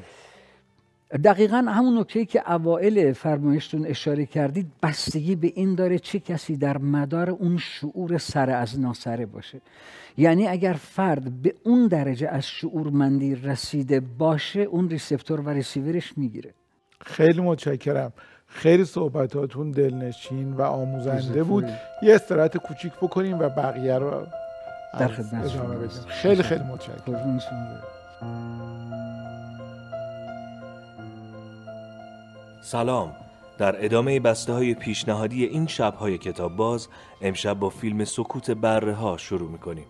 دقیقا 1.18 1.58
همون 1.58 2.00
نکته 2.00 2.26
که 2.26 2.52
اوائل 2.52 3.14
فرمایشتون 3.14 3.86
اشاره 3.86 4.26
کردید 4.26 4.72
بستگی 4.84 5.36
به 5.36 5.52
این 5.56 5.76
داره 5.76 6.00
چه 6.00 6.20
کسی 6.20 6.58
در 6.58 6.78
مدار 6.78 7.30
اون 7.30 7.58
شعور 7.58 8.18
سر 8.18 8.50
از 8.50 8.80
ناسره 8.80 9.26
باشه. 9.26 9.62
یعنی 10.18 10.48
اگر 10.48 10.74
فرد 10.74 11.42
به 11.42 11.54
اون 11.64 11.88
درجه 11.88 12.28
از 12.28 12.46
شعورمندی 12.48 13.36
رسیده 13.36 14.00
باشه 14.00 14.60
اون 14.60 14.90
ریسپتور 14.90 15.40
و 15.40 15.50
ریسیورش 15.50 16.18
می‌گیره. 16.18 16.54
خیلی 17.06 17.42
متشکرم. 17.42 18.14
خیلی 18.48 18.86
صحبتاتون 18.86 19.72
دلنشین 19.72 20.54
و 20.54 20.62
آموزنده 20.62 21.44
بود. 21.44 21.66
یه 22.02 22.16
استراحت 22.16 22.58
کوچیک 22.58 22.94
بکنیم 22.94 23.40
و 23.40 23.50
بقیه 23.50 23.98
رو 23.98 24.28
در 25.00 25.08
خدمت 25.08 25.48
خیلی 26.08 26.44
خیلی 26.44 26.64
متشکرم. 26.64 27.80
سلام. 32.62 33.16
در 33.58 33.86
ادامه 33.86 34.20
بسته 34.20 34.54
های 34.54 34.74
پیشنهادی 34.74 35.46
این 35.46 35.68
شبهای 35.68 36.18
کتاب 36.18 36.56
باز 36.56 36.88
امشب 37.22 37.54
با 37.54 37.70
فیلم 37.70 38.06
سکوت 38.06 38.52
بره 38.52 38.94
ها 38.94 39.18
شروع 39.18 39.52
می‌کنیم. 39.52 39.86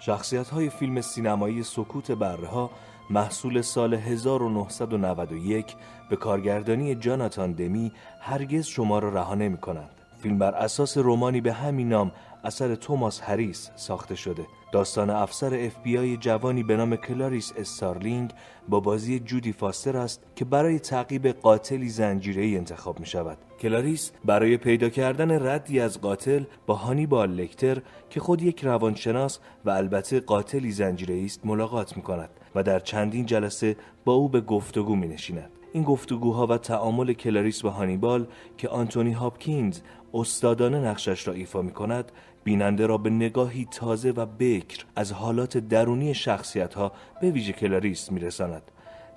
شخصیت 0.00 0.48
های 0.48 0.70
فیلم 0.70 1.00
سینمایی 1.00 1.62
سکوت 1.62 2.12
بره 2.12 2.48
ها 2.48 2.70
محصول 3.10 3.62
سال 3.62 3.94
1991 3.94 5.74
به 6.10 6.16
کارگردانی 6.16 6.94
جاناتان 6.94 7.52
دمی 7.52 7.92
هرگز 8.20 8.66
شما 8.66 8.98
را 8.98 9.08
رها 9.08 9.34
نمی 9.34 9.58
کنند. 9.58 9.90
فیلم 10.22 10.38
بر 10.38 10.54
اساس 10.54 10.98
رمانی 10.98 11.40
به 11.40 11.52
همین 11.52 11.88
نام 11.88 12.12
اثر 12.44 12.74
توماس 12.74 13.20
هریس 13.20 13.70
ساخته 13.76 14.14
شده. 14.14 14.46
داستان 14.72 15.10
افسر 15.10 15.54
اف 15.54 15.76
بی 15.82 15.98
آی 15.98 16.16
جوانی 16.16 16.62
به 16.62 16.76
نام 16.76 16.96
کلاریس 16.96 17.52
استارلینگ 17.56 18.30
با 18.68 18.80
بازی 18.80 19.20
جودی 19.20 19.52
فاستر 19.52 19.96
است 19.96 20.22
که 20.36 20.44
برای 20.44 20.78
تعقیب 20.78 21.26
قاتلی 21.26 21.88
زنجیره‌ای 21.88 22.56
انتخاب 22.56 23.00
می 23.00 23.06
شود. 23.06 23.38
کلاریس 23.60 24.12
برای 24.24 24.56
پیدا 24.56 24.88
کردن 24.88 25.46
ردی 25.46 25.80
از 25.80 26.00
قاتل 26.00 26.44
با 26.66 26.74
هانیبال 26.74 27.30
لکتر 27.30 27.82
که 28.10 28.20
خود 28.20 28.42
یک 28.42 28.64
روانشناس 28.64 29.38
و 29.64 29.70
البته 29.70 30.20
قاتلی 30.20 30.70
زنجیره‌ای 30.70 31.24
است 31.24 31.46
ملاقات 31.46 31.96
می 31.96 32.02
کند 32.02 32.30
و 32.54 32.62
در 32.62 32.80
چندین 32.80 33.26
جلسه 33.26 33.76
با 34.04 34.12
او 34.12 34.28
به 34.28 34.40
گفتگو 34.40 34.96
می 34.96 35.08
نشیند. 35.08 35.50
این 35.72 35.82
گفتگوها 35.82 36.46
و 36.46 36.58
تعامل 36.58 37.12
کلاریس 37.12 37.64
و 37.64 37.68
هانیبال 37.68 38.26
که 38.58 38.68
آنتونی 38.68 39.12
هاپکینز 39.12 39.80
استادانه 40.14 40.78
نقشش 40.80 41.28
را 41.28 41.34
ایفا 41.34 41.62
می 41.62 41.72
کند 41.72 42.12
بیننده 42.48 42.86
را 42.86 42.98
به 42.98 43.10
نگاهی 43.10 43.68
تازه 43.70 44.10
و 44.10 44.26
بکر 44.26 44.84
از 44.96 45.12
حالات 45.12 45.58
درونی 45.58 46.14
شخصیت 46.14 46.74
ها 46.74 46.92
به 47.20 47.30
ویژه 47.30 47.52
کلاریس 47.52 48.12
می 48.12 48.20
رساند. 48.20 48.62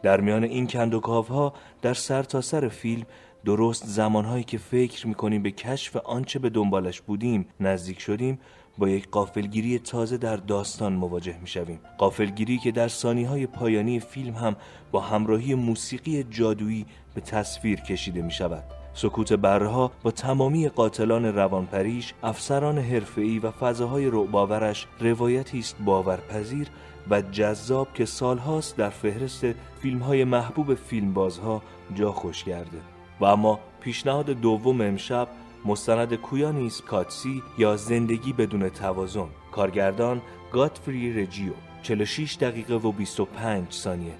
در 0.03 0.21
میان 0.21 0.43
این 0.43 0.67
کندوکاف 0.67 1.27
ها 1.27 1.53
در 1.81 1.93
سر 1.93 2.23
تا 2.23 2.41
سر 2.41 2.67
فیلم 2.67 3.05
درست 3.45 3.85
زمانهایی 3.85 4.43
که 4.43 4.57
فکر 4.57 5.07
می‌کنیم 5.07 5.43
به 5.43 5.51
کشف 5.51 5.95
آنچه 5.95 6.39
به 6.39 6.49
دنبالش 6.49 7.01
بودیم 7.01 7.45
نزدیک 7.59 7.99
شدیم 7.99 8.39
با 8.77 8.89
یک 8.89 9.09
قافلگیری 9.09 9.79
تازه 9.79 10.17
در 10.17 10.35
داستان 10.35 10.93
مواجه 10.93 11.37
می‌شویم 11.41 11.79
قافلگیری 11.97 12.57
که 12.57 12.71
در 12.71 12.87
سانی 12.87 13.23
های 13.23 13.47
پایانی 13.47 13.99
فیلم 13.99 14.33
هم 14.33 14.55
با 14.91 14.99
همراهی 14.99 15.55
موسیقی 15.55 16.23
جادویی 16.23 16.85
به 17.13 17.21
تصویر 17.21 17.79
کشیده 17.79 18.21
می 18.21 18.31
شود 18.31 18.80
سکوت 18.93 19.33
برها 19.33 19.91
با 20.03 20.11
تمامی 20.11 20.69
قاتلان 20.69 21.25
روانپریش 21.25 22.13
افسران 22.23 22.77
حرفه‌ای 22.77 23.39
و 23.39 23.51
فضاهای 23.51 24.07
رعباورش 24.07 24.87
روایتی 24.99 25.59
است 25.59 25.75
باورپذیر 25.85 26.67
و 27.09 27.21
جذاب 27.21 27.93
که 27.93 28.05
سالهاست 28.05 28.77
در 28.77 28.89
فهرست 28.89 29.45
فیلمهای 29.81 30.23
محبوب 30.23 30.75
فیلمبازها 30.75 31.61
جا 31.95 32.11
خوش 32.11 32.43
کرده 32.43 32.77
و 33.19 33.25
اما 33.25 33.59
پیشنهاد 33.81 34.29
دوم 34.29 34.81
امشب 34.81 35.27
مستند 35.65 36.15
کویانیس 36.15 36.81
کاتسی 36.81 37.43
یا 37.57 37.75
زندگی 37.77 38.33
بدون 38.33 38.69
توازن. 38.69 39.27
کارگردان 39.51 40.21
گاتفری 40.51 41.21
رجیو 41.21 41.53
46 41.83 42.37
دقیقه 42.41 42.73
و 42.73 42.91
25 42.91 43.71
ثانیه. 43.71 44.13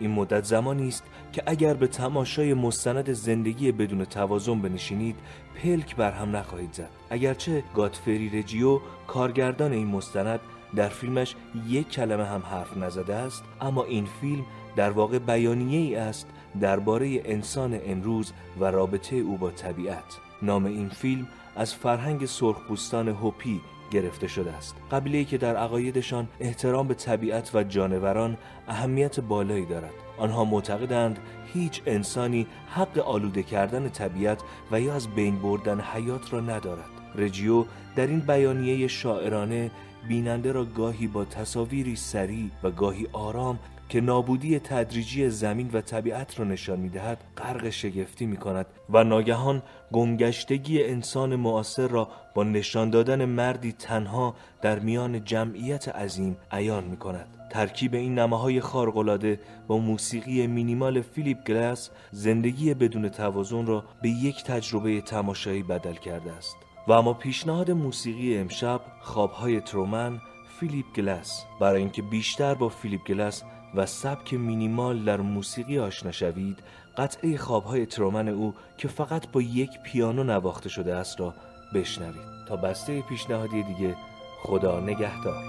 این 0.00 0.10
مدت 0.10 0.44
زمانی 0.44 0.88
است 0.88 1.04
که 1.36 1.42
اگر 1.46 1.74
به 1.74 1.86
تماشای 1.86 2.54
مستند 2.54 3.12
زندگی 3.12 3.72
بدون 3.72 4.04
توازن 4.04 4.60
بنشینید 4.60 5.16
پلک 5.54 5.96
بر 5.96 6.12
هم 6.12 6.36
نخواهید 6.36 6.72
زد. 6.72 6.90
اگرچه 7.10 7.62
گاتفری 7.74 8.38
رجیو 8.38 8.80
کارگردان 9.06 9.72
این 9.72 9.86
مستند 9.86 10.40
در 10.76 10.88
فیلمش 10.88 11.34
یک 11.68 11.90
کلمه 11.90 12.24
هم 12.24 12.40
حرف 12.40 12.76
نزده 12.76 13.14
است 13.14 13.44
اما 13.60 13.84
این 13.84 14.06
فیلم 14.20 14.44
در 14.76 14.90
واقع 14.90 15.18
بیانیه 15.18 15.78
ای 15.78 15.94
است 15.94 16.26
درباره 16.60 17.22
انسان 17.24 17.80
امروز 17.86 18.32
و 18.60 18.64
رابطه 18.64 19.16
او 19.16 19.36
با 19.36 19.50
طبیعت. 19.50 20.18
نام 20.42 20.64
این 20.64 20.88
فیلم 20.88 21.28
از 21.56 21.74
فرهنگ 21.74 22.26
سرخپوستان 22.26 23.08
هوپی 23.08 23.60
گرفته 23.90 24.28
شده 24.28 24.52
است. 24.52 24.76
قبیله 24.90 25.24
که 25.24 25.38
در 25.38 25.56
عقایدشان 25.56 26.28
احترام 26.40 26.88
به 26.88 26.94
طبیعت 26.94 27.54
و 27.54 27.64
جانوران 27.64 28.36
اهمیت 28.68 29.20
بالایی 29.20 29.66
دارد. 29.66 29.94
آنها 30.18 30.44
معتقدند 30.44 31.18
هیچ 31.54 31.82
انسانی 31.86 32.46
حق 32.68 32.98
آلوده 32.98 33.42
کردن 33.42 33.88
طبیعت 33.88 34.42
و 34.72 34.80
یا 34.80 34.94
از 34.94 35.08
بین 35.08 35.38
بردن 35.38 35.80
حیات 35.80 36.32
را 36.32 36.40
ندارد. 36.40 36.90
رجیو 37.14 37.64
در 37.96 38.06
این 38.06 38.20
بیانیه 38.20 38.88
شاعرانه 38.88 39.70
بیننده 40.08 40.52
را 40.52 40.64
گاهی 40.64 41.06
با 41.06 41.24
تصاویری 41.24 41.96
سریع 41.96 42.50
و 42.62 42.70
گاهی 42.70 43.06
آرام 43.12 43.58
که 43.88 44.00
نابودی 44.00 44.58
تدریجی 44.58 45.30
زمین 45.30 45.70
و 45.72 45.80
طبیعت 45.80 46.38
را 46.38 46.44
نشان 46.44 46.80
می‌دهد 46.80 47.24
غرق 47.36 47.70
شگفتی 47.70 48.26
می 48.26 48.36
کند 48.36 48.66
و 48.90 49.04
ناگهان 49.04 49.62
گمگشتگی 49.92 50.84
انسان 50.84 51.36
معاصر 51.36 51.88
را 51.88 52.08
با 52.34 52.44
نشان 52.44 52.90
دادن 52.90 53.24
مردی 53.24 53.72
تنها 53.72 54.34
در 54.62 54.78
میان 54.78 55.24
جمعیت 55.24 55.88
عظیم 55.88 56.36
عیان 56.50 56.84
می 56.84 56.96
کند 56.96 57.26
ترکیب 57.50 57.94
این 57.94 58.18
نماهای 58.18 58.60
خارق‌العاده 58.60 59.40
با 59.66 59.78
موسیقی 59.78 60.46
مینیمال 60.46 61.00
فیلیپ 61.00 61.44
گلاس 61.44 61.90
زندگی 62.10 62.74
بدون 62.74 63.08
توازن 63.08 63.66
را 63.66 63.84
به 64.02 64.08
یک 64.08 64.44
تجربه 64.44 65.00
تماشایی 65.00 65.62
بدل 65.62 65.94
کرده 65.94 66.32
است. 66.32 66.56
و 66.88 66.92
اما 66.92 67.12
پیشنهاد 67.12 67.70
موسیقی 67.70 68.38
امشب 68.38 68.80
خوابهای 69.00 69.60
ترومن 69.60 70.20
فیلیپ 70.60 70.86
گلاس. 70.96 71.44
برای 71.60 71.80
اینکه 71.80 72.02
بیشتر 72.02 72.54
با 72.54 72.68
فیلیپ 72.68 73.04
گلاس 73.06 73.42
و 73.74 73.86
سبک 73.86 74.34
مینیمال 74.34 75.04
در 75.04 75.20
موسیقی 75.20 75.78
آشنا 75.78 76.12
شوید 76.12 76.58
قطعه 76.96 77.36
خوابهای 77.36 77.86
ترومن 77.86 78.28
او 78.28 78.54
که 78.78 78.88
فقط 78.88 79.28
با 79.28 79.42
یک 79.42 79.70
پیانو 79.84 80.24
نواخته 80.24 80.68
شده 80.68 80.94
است 80.94 81.20
را 81.20 81.34
بشنوید. 81.74 82.36
تا 82.48 82.56
بسته 82.56 83.02
پیشنهادی 83.02 83.62
دیگه 83.62 83.96
خدا 84.42 84.80
نگهدار. 84.80 85.42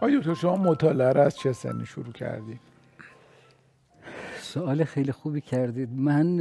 آیا 0.00 0.20
تو 0.20 0.34
شما 0.34 0.56
مطالعه 0.56 1.12
را 1.12 1.24
از 1.24 1.36
چه 1.36 1.52
سنی 1.52 1.86
شروع 1.86 2.12
کردی؟ 2.12 2.60
سوال 4.40 4.84
خیلی 4.84 5.12
خوبی 5.12 5.40
کردید. 5.40 5.92
من 5.92 6.40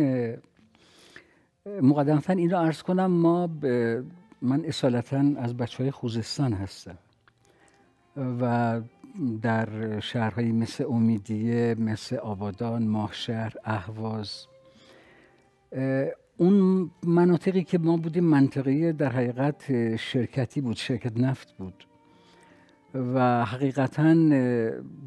مقدمتا 1.82 2.34
این 2.34 2.50
را 2.50 2.62
عرض 2.62 2.84
کنم 2.84 3.12
ما 3.12 3.50
من 4.42 4.66
اصالتا 4.66 5.24
از 5.38 5.58
بچه 5.58 5.84
های 5.84 5.92
خوزستان 5.92 6.54
هستم 6.54 6.98
و 8.18 8.82
در 9.42 10.00
شهرهایی 10.00 10.52
مثل 10.52 10.84
امیدیه 10.84 11.76
مثل 11.80 12.16
آبادان 12.16 12.88
ماهشهر 12.88 13.54
اهواز. 13.64 14.46
اون 16.38 16.92
مناطقی 17.04 17.64
که 17.64 17.78
ما 17.78 17.98
بودیم 17.98 18.24
منطقه 18.24 18.92
در 18.92 19.12
حقیقت 19.12 19.96
شرکتی 19.96 20.62
بود 20.62 20.76
شرکت 20.76 21.20
نفت 21.20 21.58
بود. 21.58 21.88
و 22.94 23.46
حقیقتا 23.46 24.14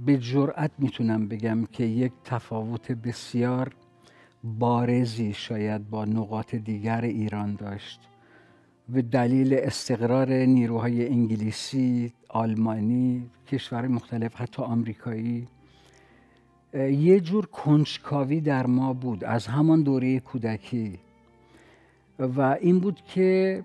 به 0.06 0.18
جرأت 0.18 0.70
می‌تونم 0.78 1.28
بگم 1.28 1.64
که 1.64 1.84
یک 1.84 2.12
تفاوت 2.24 2.92
بسیار 2.92 3.74
بارزی 4.44 5.32
شاید 5.32 5.90
با 5.90 6.04
نقاط 6.04 6.54
دیگر 6.54 7.00
ایران 7.00 7.54
داشت. 7.54 8.00
به 8.88 9.02
دلیل 9.02 9.54
استقرار 9.54 10.32
نیروهای 10.32 11.08
انگلیسی، 11.08 12.12
آلمانی، 12.34 13.30
کشور 13.48 13.88
مختلف 13.88 14.36
حتی 14.36 14.62
آمریکایی. 14.62 15.48
یه 16.74 17.20
جور 17.20 17.46
کنجکاوی 17.46 18.40
در 18.40 18.66
ما 18.66 18.92
بود 18.92 19.24
از 19.24 19.46
همان 19.46 19.82
دوره 19.82 20.20
کودکی. 20.20 20.98
و 22.18 22.40
این 22.60 22.78
بود 22.78 23.00
که 23.14 23.62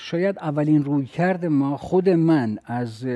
شاید 0.00 0.38
اولین 0.38 0.84
روی 0.84 1.06
کرد 1.06 1.46
ما 1.46 1.76
خود 1.76 2.08
من 2.08 2.58
از 2.64 3.06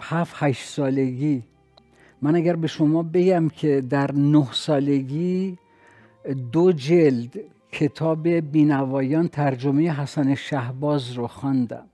هفت 0.00 0.34
هشت 0.38 0.68
سالگی. 0.68 1.42
من 2.22 2.36
اگر 2.36 2.56
به 2.56 2.66
شما 2.66 3.02
بگم 3.02 3.48
که 3.48 3.80
در 3.80 4.12
نه 4.12 4.52
سالگی 4.52 5.58
دو 6.52 6.72
جلد 6.72 7.40
کتاب 7.72 8.28
بینوایان 8.28 9.28
ترجمه 9.28 9.90
حسن 9.90 10.34
شهباز 10.34 11.12
رو 11.12 11.26
خواندم. 11.26 11.86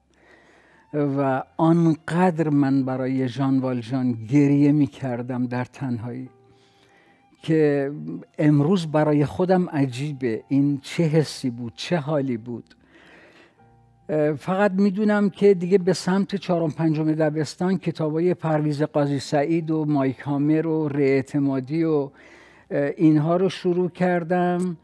و 0.94 1.42
آنقدر 1.56 2.48
من 2.48 2.84
برای 2.84 3.28
ژان 3.28 3.58
والژان 3.58 4.12
گریه 4.12 4.72
می 4.72 4.86
کردم 4.86 5.46
در 5.46 5.64
تنهایی 5.64 6.28
که 7.42 7.92
امروز 8.38 8.86
برای 8.86 9.24
خودم 9.24 9.68
عجیبه. 9.68 10.44
این 10.48 10.78
چه 10.82 11.02
حسی 11.02 11.50
بود 11.50 11.72
چه 11.76 11.96
حالی 11.96 12.36
بود. 12.36 12.74
فقط 14.38 14.72
می‌دونم 14.72 15.30
که 15.30 15.54
دیگه 15.54 15.78
به 15.78 15.92
سمت 15.92 16.36
چهارم 16.36 16.70
پنجم 16.70 17.12
دبستان 17.12 17.78
کتابای 17.78 18.34
پرویز 18.34 18.82
قاضی 18.82 19.18
سعید 19.18 19.70
و 19.70 19.84
مایک 19.84 20.18
هامر 20.18 20.66
و 20.66 20.90
اعتمادی 20.94 21.84
و 21.84 22.10
اینها 22.96 23.36
رو 23.36 23.48
شروع 23.48 23.90
کردم. 23.90 24.76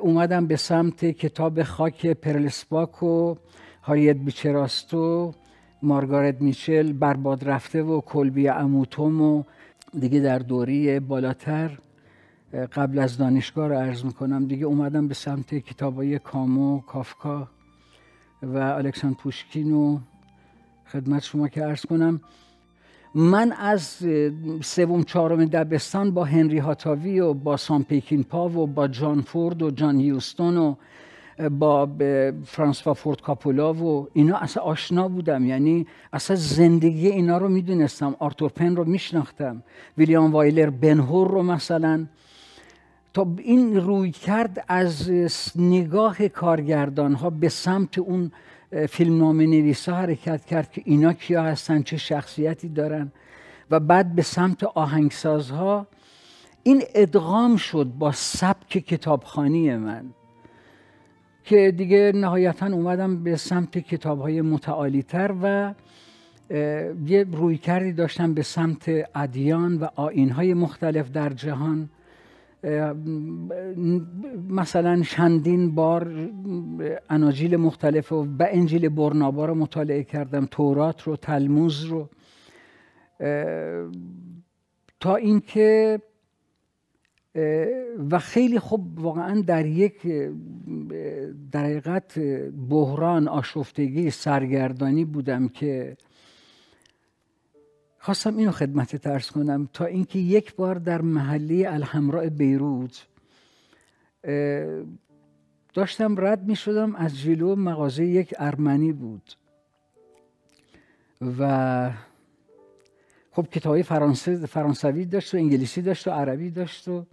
اومدم 0.00 0.46
به 0.46 0.56
سمت 0.56 1.04
کتاب 1.04 1.62
خاک 1.62 2.06
پرلسپاک 2.06 3.02
و 3.02 3.34
هاریت 3.88 4.16
بیچراستو 4.16 5.32
مارگارت 5.82 6.40
میچل 6.40 6.92
برباد 6.92 7.48
رفته 7.48 7.82
و 7.82 8.00
کلبی 8.00 8.48
اموتوم 8.48 9.20
و 9.20 9.42
دیگه 10.00 10.20
در 10.20 10.38
دوری 10.38 11.00
بالاتر. 11.00 11.78
قبل 12.72 12.98
از 12.98 13.18
دانشگاه 13.18 13.68
رو 13.68 13.74
عرض 13.74 14.04
می‌کنم 14.04 14.46
دیگه 14.46 14.66
اومدم 14.66 15.08
به 15.08 15.14
سمت 15.14 15.54
کتابای 15.54 16.18
کامو 16.18 16.80
کافکا 16.80 17.48
و 18.42 18.58
الکساندر 18.58 19.16
پوشکین 19.16 19.72
و 19.72 19.98
خدمت 20.92 21.22
شما 21.22 21.48
که 21.48 21.62
عرض 21.62 21.86
کنم. 21.86 22.20
من 23.14 23.52
از 23.52 24.06
سوم 24.62 25.02
چهارم 25.02 25.44
دبستان 25.44 26.10
با 26.10 26.24
هنری 26.24 26.58
هاتاوی 26.58 27.20
و 27.20 27.34
با 27.34 27.56
سام 27.56 27.84
پیکین 27.84 28.24
پا 28.24 28.48
و 28.48 28.66
با 28.66 28.88
جان 28.88 29.20
فورد 29.20 29.62
و 29.62 29.70
جان 29.70 30.00
هیوستون 30.00 30.56
و 30.56 30.74
با 31.50 31.88
فرانسوا 32.44 32.94
فورد 32.94 33.20
کاپولا 33.20 33.74
و 33.74 34.08
اینا 34.12 34.36
اصلا 34.36 34.62
آشنا 34.62 35.08
بودم. 35.08 35.46
یعنی 35.46 35.86
اصلا 36.12 36.36
زندگی 36.36 37.08
اینا 37.08 37.38
رو 37.38 37.48
می‌دونستم. 37.48 38.16
آرتور 38.18 38.50
پن 38.50 38.76
رو 38.76 38.84
میشناختم. 38.84 39.62
ویلیام 39.98 40.32
وایلر 40.32 40.70
بنهور 40.70 41.30
رو 41.30 41.42
مثلا. 41.42 42.06
تا 43.14 43.26
این 43.38 43.76
روی 43.76 44.10
کرد 44.10 44.64
از 44.68 45.10
نگاه 45.56 46.28
کارگردان 46.28 47.14
ها 47.14 47.30
به 47.30 47.48
سمت 47.48 47.98
اون 47.98 48.32
فیلم 48.88 49.18
نام 49.18 49.40
نویسا 49.40 49.94
حرکت 49.94 50.44
کرد 50.44 50.72
که 50.72 50.82
اینا 50.84 51.12
کیا 51.12 51.42
هستن 51.42 51.82
چه 51.82 51.96
شخصیتی 51.96 52.68
دارن 52.68 53.12
و 53.70 53.80
بعد 53.80 54.14
به 54.14 54.22
سمت 54.22 54.64
آهنگسازها. 54.64 55.86
این 56.62 56.82
ادغام 56.94 57.56
شد 57.56 57.86
با 57.98 58.12
سبک 58.12 58.68
کتابخانی 58.68 59.76
من. 59.76 60.04
که 61.48 61.70
دیگه 61.76 62.12
نهایتا 62.14 62.66
اومدم 62.66 63.22
به 63.22 63.36
سمت 63.36 63.78
کتاب 63.78 64.20
های 64.20 64.40
متعالی 64.40 65.02
تر 65.02 65.34
و 65.42 65.74
یه 67.06 67.26
روی 67.32 67.58
کردی 67.58 67.92
داشتم 67.92 68.34
به 68.34 68.42
سمت 68.42 68.90
ادیان 69.14 69.76
و 69.76 69.86
آین 69.94 70.30
های 70.30 70.54
مختلف 70.54 71.10
در 71.10 71.30
جهان. 71.30 71.90
مثلا 74.50 75.02
چندین 75.02 75.74
بار 75.74 76.30
اناجیل 77.10 77.56
مختلف 77.56 78.12
و 78.12 78.24
به 78.24 78.48
انجیل 78.56 78.88
برنابا 78.88 79.46
رو 79.46 79.54
مطالعه 79.54 80.02
کردم 80.02 80.46
تورات 80.50 81.02
رو 81.02 81.16
تلموز 81.16 81.84
رو. 81.84 82.08
تا 85.00 85.16
اینکه 85.16 86.00
و 88.10 88.18
خیلی 88.18 88.58
خوب 88.58 89.00
واقعا 89.00 89.40
در 89.40 89.66
یک 89.66 90.02
در 91.52 91.64
حقیقت 91.64 92.18
بحران 92.68 93.28
آشفتگی 93.28 94.10
سرگردانی 94.10 95.04
بودم 95.04 95.48
که 95.48 95.96
خواستم 97.98 98.36
اینو 98.36 98.50
خدمت 98.50 98.96
ترس 98.96 99.30
کنم. 99.30 99.68
تا 99.72 99.84
اینکه 99.84 100.18
یک 100.18 100.54
بار 100.54 100.74
در 100.74 101.00
محله 101.00 101.64
الحمراء 101.68 102.28
بیروت 102.28 103.06
داشتم 105.74 106.14
رد 106.18 106.48
می 106.48 106.56
شدم 106.56 106.94
از 106.94 107.18
جلو 107.18 107.56
مغازه 107.56 108.04
یک 108.04 108.34
ارمنی 108.38 108.92
بود. 108.92 109.32
و 111.38 111.90
خب 113.32 113.46
کتابی 113.48 113.82
فرانسوی 114.46 115.04
داشت 115.04 115.34
و 115.34 115.36
انگلیسی 115.36 115.82
داشت 115.82 116.08
و 116.08 116.10
عربی 116.10 116.50
داشت 116.50 116.88
و 116.88 117.06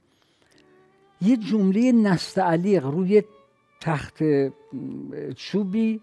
یه 1.22 1.38
جمله 1.38 1.92
نستعلیق 1.92 2.86
روی 2.86 3.24
تخت 3.82 4.24
چوبی 5.36 6.02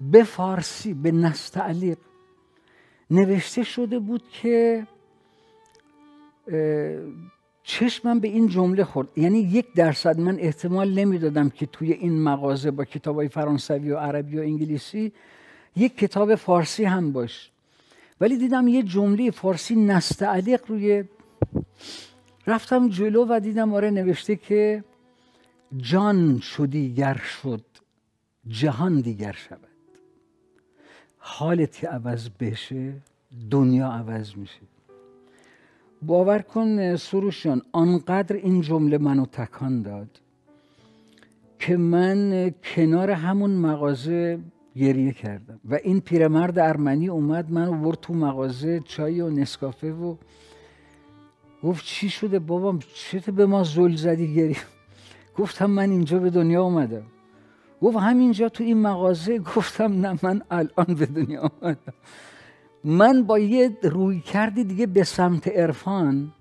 به 0.00 0.24
فارسی 0.24 0.94
به 0.94 1.12
نستعلیق 1.12 1.98
نوشته 3.10 3.62
شده 3.62 3.98
بود 3.98 4.22
که 4.42 4.86
چشمم 7.62 8.20
به 8.20 8.28
این 8.28 8.48
جمله 8.48 8.84
خورد. 8.84 9.08
یعنی 9.18 9.38
یک 9.38 9.66
درصد 9.74 10.20
من 10.20 10.38
احتمال 10.38 10.98
نمی‌دادم 10.98 11.48
که 11.48 11.66
توی 11.66 11.92
این 11.92 12.22
مغازه 12.22 12.70
با 12.70 12.84
کتاب 12.84 13.16
های 13.16 13.28
فرانسوی 13.28 13.90
و 13.90 13.96
عربی 13.96 14.38
و 14.38 14.40
انگلیسی 14.40 15.12
یک 15.76 15.98
کتاب 15.98 16.34
فارسی 16.34 16.84
هم 16.84 17.12
باش. 17.12 17.50
ولی 18.20 18.38
دیدم 18.38 18.68
یه 18.68 18.82
جمله 18.82 19.30
فارسی 19.30 19.76
نستعلیق 19.76 20.60
روی 20.68 21.04
رفتم 22.46 22.88
جلو 22.88 23.26
و 23.28 23.40
دیدم 23.40 23.74
آره 23.74 23.90
نوشته 23.90 24.36
که 24.36 24.84
جان 25.76 26.38
شدی 26.38 26.94
گر 26.94 27.14
شد 27.14 27.64
جهان 28.48 29.00
دیگر 29.00 29.32
شود. 29.32 29.58
حالت 31.18 31.76
که 31.76 31.88
عوض 31.88 32.28
بشه 32.40 32.92
دنیا 33.50 33.88
عوض 33.88 34.36
میشه. 34.36 34.60
باور 36.02 36.38
کن 36.38 36.96
سروشان 36.96 37.62
آنقدر 37.72 38.36
این 38.36 38.60
جمله 38.60 38.98
منو 38.98 39.26
تکان 39.26 39.82
داد 39.82 40.20
که 41.58 41.76
من 41.76 42.50
کنار 42.74 43.10
همون 43.10 43.50
مغازه 43.50 44.38
گریه 44.76 45.12
کردم. 45.12 45.60
و 45.70 45.74
این 45.74 46.00
پیرمرد 46.00 46.58
ارمنی 46.58 47.08
اومد 47.08 47.50
من 47.50 47.68
ورد 47.68 48.00
تو 48.00 48.14
مغازه 48.14 48.80
چای 48.80 49.20
و 49.20 49.30
نسکافه 49.30 49.92
و 49.92 50.16
گفت 51.64 51.84
چی 51.84 52.08
شده 52.08 52.38
بابام؟ 52.38 52.78
چه 52.94 53.32
به 53.32 53.46
ما 53.46 53.62
زل 53.62 53.96
زدی 53.96 54.34
گریه 54.34 54.56
گفتم 55.36 55.70
من 55.70 55.90
اینجا 55.90 56.18
به 56.18 56.30
دنیا 56.30 56.62
اومدم. 56.62 57.06
گفت 57.82 57.96
همینجا 57.96 58.48
تو 58.48 58.64
این 58.64 58.78
مغازه؟ 58.82 59.38
گفتم 59.38 60.06
نه 60.06 60.18
من 60.22 60.42
الان 60.50 60.94
به 60.98 61.06
دنیا 61.06 61.50
آمدم 61.62 61.92
من 62.84 63.22
با 63.22 63.38
یه 63.38 63.78
روی 63.82 64.20
کردی 64.20 64.64
دیگه 64.64 64.86
به 64.86 65.04
سمت 65.04 65.48
عرفان 65.48 66.32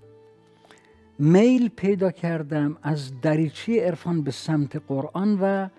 میل 1.20 1.70
پیدا 1.70 2.12
کردم 2.12 2.78
از 2.84 3.22
دریچه 3.22 3.86
عرفان 3.86 4.22
به 4.22 4.32
سمت 4.32 4.76
قرآن 4.76 5.40
و 5.42 5.70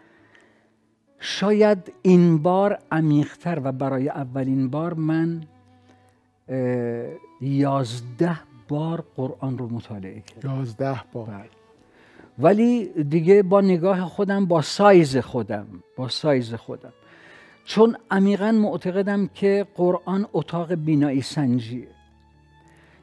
شاید 1.18 1.92
این 2.02 2.38
بار 2.38 2.78
عمیقتر 2.92 3.60
و 3.64 3.72
برای 3.72 4.08
اولین 4.08 4.70
بار 4.70 4.94
من 4.94 5.44
یازده 7.40 8.53
بار 8.68 9.04
قرآن 9.16 9.58
رو 9.58 9.68
مطالعه 9.68 10.20
کردم 10.20 10.58
یازده 10.58 11.00
بار. 11.12 11.26
بله. 11.26 11.48
ولی 12.38 12.84
دیگه 13.02 13.42
با 13.42 13.60
نگاه 13.60 14.00
خودم 14.00 14.46
با 14.46 14.62
سایز 14.62 15.16
خودم 15.16 15.66
با 15.96 16.08
سایز 16.08 16.54
خودم. 16.54 16.92
چون 17.64 17.96
عمیقا 18.10 18.52
معتقدم 18.52 19.26
که 19.34 19.66
قرآن 19.76 20.26
اتاق 20.32 20.74
بینایی 20.74 21.22
سنجیه. 21.22 21.88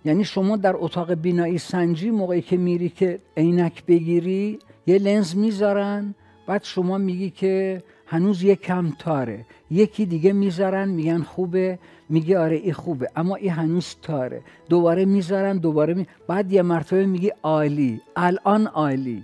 یعنی 0.06 0.24
شما 0.24 0.58
در 0.58 0.76
اتاق 0.78 1.14
بینایی 1.14 1.58
سنجی 1.58 2.12
موقعی 2.12 2.42
که 2.42 2.58
میری 2.58 2.90
که 2.90 3.20
عینک 3.38 3.86
بگیری 3.86 4.60
یه 4.88 4.98
لنز 4.98 5.36
می‌ذارن 5.36 6.16
بعد 6.48 6.64
شما 6.64 6.98
میگی 6.98 7.30
که 7.30 7.84
هنوز 8.06 8.44
یه 8.44 8.56
کم 8.56 8.90
تاره 9.00 9.46
یکی 9.72 10.06
دیگه 10.06 10.34
می‌ذارن 10.34 10.90
میگن 10.90 11.22
خوبه. 11.22 11.80
میگه 12.12 12.40
آره 12.40 12.56
این 12.56 12.74
خوبه. 12.74 13.10
اما 13.16 13.36
این 13.36 13.52
هنوز 13.52 13.96
تاره. 14.02 14.42
دوباره 14.70 15.06
می‌ذارن 15.06 15.58
دوباره 15.58 15.94
می... 15.94 16.08
بعد 16.28 16.52
یه 16.52 16.62
مرتبه 16.62 17.06
میگه 17.06 17.36
عالی. 17.44 18.02
الان 18.16 18.68
عالی. 18.68 19.24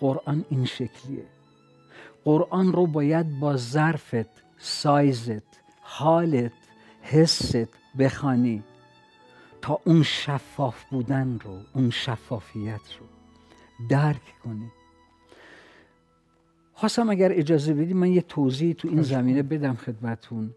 قرآن 0.00 0.44
این 0.50 0.64
شکلیه. 0.64 1.24
قرآن 2.24 2.72
رو 2.72 2.86
باید 2.86 3.40
با 3.40 3.56
ظرفت 3.56 4.44
سایزت 4.58 5.42
حالت 5.80 6.52
حست 7.02 7.68
بخوانی 7.98 8.62
تا 9.62 9.80
اون 9.84 10.02
شفاف 10.02 10.84
بودن 10.90 11.38
رو 11.44 11.58
اون 11.74 11.90
شفافیت 11.90 12.80
رو 13.00 13.06
درک 13.88 14.34
کنی. 14.44 14.70
خواستم 16.74 17.10
اگر 17.10 17.32
اجازه 17.32 17.74
بدید 17.74 17.96
من 17.96 18.12
یه 18.12 18.22
توضیح 18.22 18.74
تو 18.74 18.88
این 18.88 19.02
زمینه 19.02 19.42
بدم 19.42 19.74
خدمتون. 19.74 20.54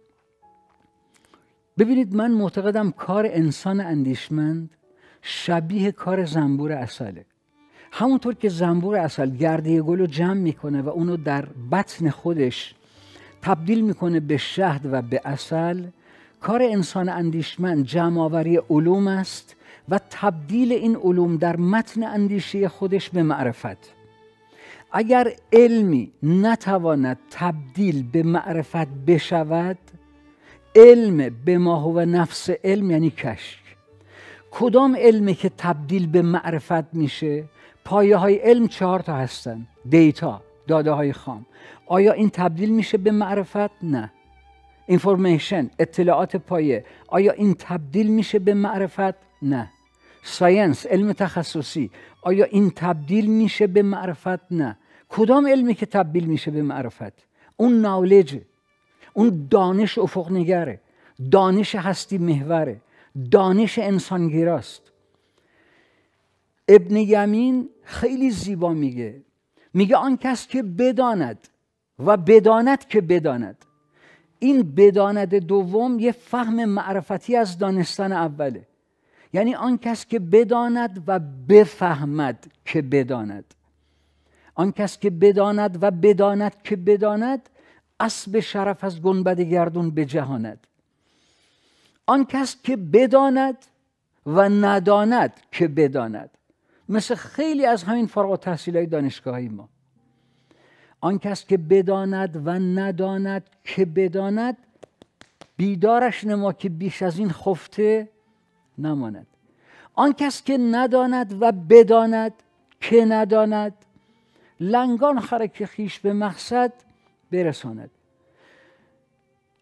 ببینید 1.77 2.15
من 2.15 2.31
معتقدم 2.31 2.91
کار 2.91 3.25
انسان 3.25 3.81
اندیشمند 3.81 4.69
شبیه 5.21 5.91
کار 5.91 6.25
زنبور 6.25 6.71
اصله 6.71 7.25
همونطور 7.91 8.33
که 8.33 8.49
زنبور 8.49 8.95
اصل 8.95 9.29
گرده 9.29 9.81
گل 9.81 9.99
رو 9.99 10.07
جمع 10.07 10.33
می‌کنه 10.33 10.81
و 10.81 10.89
اونو 10.89 11.17
در 11.17 11.45
بطن 11.71 12.09
خودش 12.09 12.75
تبدیل 13.41 13.81
می‌کنه 13.81 14.19
به 14.19 14.37
شهد 14.37 14.81
و 14.91 15.01
به 15.01 15.21
اصل 15.25 15.83
کار 16.41 16.61
انسان 16.61 17.09
اندیشمند 17.09 17.85
جمع 17.85 18.21
آوری 18.21 18.57
علوم 18.69 19.07
است 19.07 19.55
و 19.89 19.99
تبدیل 20.09 20.71
این 20.73 20.95
علوم 20.95 21.37
در 21.37 21.55
متن 21.55 22.03
اندیشه 22.03 22.69
خودش 22.69 23.09
به 23.09 23.23
معرفت. 23.23 23.93
اگر 24.91 25.33
علمی 25.53 26.11
نتواند 26.23 27.17
تبدیل 27.31 28.03
به 28.11 28.23
معرفت 28.23 28.87
بشود 29.07 29.77
علم 30.77 31.29
به 31.45 31.57
ما 31.57 31.89
و 31.89 31.99
نفس 31.99 32.49
علم 32.63 32.91
یعنی 32.91 33.09
کشک. 33.09 33.59
کدام 34.51 34.95
علمی 34.95 35.35
که 35.35 35.51
تبدیل 35.57 36.07
به 36.07 36.21
معرفت 36.21 36.93
میشه؟ 36.93 37.43
پایه 37.85 38.17
های 38.17 38.35
علم 38.35 38.67
چهار 38.67 38.99
تا 38.99 39.15
هستن. 39.15 39.67
data 39.89 40.41
داده 40.67 40.91
های 40.91 41.13
خام. 41.13 41.45
آیا 41.87 42.11
این 42.11 42.29
تبدیل 42.29 42.69
میشه 42.69 42.97
به 42.97 43.11
معرفت؟ 43.11 43.83
نه. 43.83 44.11
information 44.87 45.69
اطلاعات 45.79 46.35
پایه. 46.35 46.85
آیا 47.07 47.31
این 47.31 47.55
تبدیل 47.59 48.07
میشه 48.07 48.39
به 48.39 48.53
معرفت؟ 48.53 49.15
نه. 49.41 49.69
science 50.23 50.85
علم 50.85 51.13
تخصصی. 51.13 51.91
آیا 52.21 52.45
این 52.45 52.71
تبدیل 52.75 53.27
میشه 53.27 53.67
به 53.67 53.81
معرفت؟ 53.81 54.51
نه. 54.51 54.77
کدام 55.09 55.47
علمی 55.47 55.73
که 55.73 55.85
تبدیل 55.85 56.25
میشه 56.25 56.51
به 56.51 56.61
معرفت؟ 56.61 57.13
اون 57.57 57.81
نالج 57.81 58.39
اون 59.17 59.47
دانش 59.51 59.97
افق 59.97 60.31
نگره. 60.31 60.79
دانش 61.31 61.75
هستی 61.75 62.17
محوره. 62.17 62.81
دانش 63.31 63.79
انسانگیراست. 63.79 64.81
ابن 66.67 66.95
یمین 66.95 67.69
خیلی 67.83 68.31
زیبا 68.31 68.73
میگه. 68.73 69.21
میگه 69.73 69.95
آن 69.95 70.17
کس 70.17 70.47
که 70.47 70.63
بداند 70.63 71.47
و 71.99 72.17
بداند 72.17 72.87
که 72.87 73.01
بداند. 73.01 73.65
این 74.39 74.75
بداند 74.75 75.35
دوم 75.35 75.99
یه 75.99 76.11
فهم 76.11 76.65
معرفتی 76.65 77.35
از 77.35 77.57
دانستن 77.57 78.11
اوله. 78.11 78.67
یعنی 79.33 79.55
آن 79.55 79.77
کس 79.77 80.05
که 80.05 80.19
بداند 80.19 81.03
و 81.07 81.19
بفهمد 81.49 82.47
که 82.65 82.81
بداند. 82.81 83.53
آن 84.55 84.71
کس 84.71 84.99
که 84.99 85.09
بداند 85.09 85.77
و 85.81 85.91
بداند 85.91 86.61
که 86.63 86.75
بداند 86.75 87.49
اسب 87.99 88.39
شرف 88.39 88.83
از 88.83 89.01
گنبد 89.01 89.41
گردون 89.41 89.91
بجهاند. 89.91 90.67
آن 92.05 92.25
کس 92.25 92.55
که 92.63 92.77
بداند 92.77 93.57
و 94.25 94.49
نداند 94.49 95.33
که 95.51 95.67
بداند. 95.67 96.29
مثل 96.89 97.15
خیلی 97.15 97.65
از 97.65 97.83
همین 97.83 98.07
فارغ 98.07 98.39
تحصیل 98.39 98.77
های 98.77 98.85
دانشگاهی 98.85 99.49
ما. 99.49 99.69
آن 101.01 101.19
کس 101.19 101.45
که 101.45 101.57
بداند 101.57 102.47
و 102.47 102.49
نداند 102.49 103.49
که 103.63 103.85
بداند 103.85 104.57
بیدارش 105.57 106.23
نما 106.23 106.53
که 106.53 106.69
بیش 106.69 107.01
از 107.01 107.19
این 107.19 107.29
خفته 107.29 108.09
نماند. 108.77 109.27
آن 109.93 110.13
کس 110.13 110.43
که 110.43 110.57
نداند 110.57 111.41
و 111.41 111.51
بداند 111.51 112.33
که 112.81 113.05
نداند 113.05 113.73
لنگان 114.59 115.19
خرک 115.19 115.65
خیش 115.65 115.99
به 115.99 116.13
مقصد 116.13 116.73
برساند. 117.31 117.89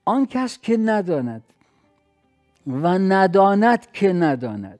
آن 0.05 0.25
کس 0.25 0.59
که 0.61 0.77
نداند 0.77 1.43
و 2.67 2.87
نداند 2.87 3.91
که 3.91 4.13
نداند 4.13 4.79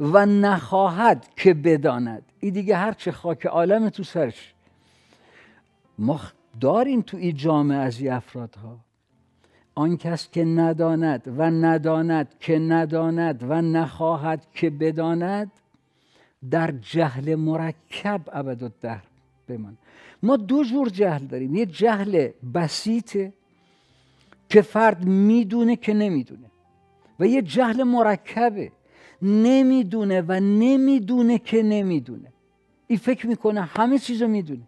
و 0.00 0.26
نخواهد 0.26 1.26
که 1.36 1.54
بداند. 1.54 2.22
این 2.40 2.52
دیگه 2.52 2.76
هر 2.76 2.92
چه 2.92 3.12
خاک 3.12 3.46
عالم 3.46 3.88
تو 3.88 4.02
سرش. 4.02 4.54
ما 5.98 6.20
داریم 6.60 7.00
تو 7.00 7.16
این 7.16 7.36
جامعه 7.36 7.78
از 7.78 8.00
این 8.00 8.12
افرادها. 8.12 8.78
آن 9.74 9.96
کس 9.96 10.30
که 10.30 10.44
نداند 10.44 11.22
و 11.38 11.50
نداند 11.50 12.38
که 12.40 12.58
نداند 12.58 13.42
و 13.42 13.62
نخواهد 13.62 14.46
که 14.54 14.70
بداند 14.70 15.50
در 16.50 16.70
جهل 16.70 17.34
مرکب 17.34 18.20
ابد 18.32 18.72
در 18.80 19.00
بمان 19.48 19.76
ما 20.22 20.36
دو 20.36 20.64
جور 20.64 20.88
جهل 20.88 21.26
داریم. 21.26 21.54
یه 21.54 21.66
جهل 21.66 22.28
بسیطه 22.54 23.32
که 24.48 24.62
فرد 24.62 25.04
می‌دونه 25.04 25.76
که 25.76 25.94
نمی‌دونه 25.94 26.50
و 27.20 27.26
یه 27.26 27.42
جهل 27.42 27.82
مرکبه. 27.82 28.72
نمی‌دونه 29.22 30.20
و 30.28 30.32
نمی‌دونه 30.40 31.38
که 31.38 31.62
نمی‌دونه. 31.62 32.32
این 32.86 32.98
فکر 32.98 33.26
می‌کنه 33.26 33.60
همه 33.60 33.98
چیز 33.98 34.22
رو 34.22 34.28
می‌دونه. 34.28 34.62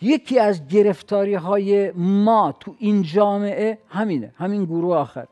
یکی 0.00 0.38
از 0.38 0.68
گرفتاری 0.68 1.34
های 1.34 1.90
ما 1.90 2.54
تو 2.60 2.74
این 2.78 3.02
جامعه 3.02 3.78
همینه 3.88 4.32
همین 4.36 4.64
گروه 4.64 4.96
آخر. 4.96 5.26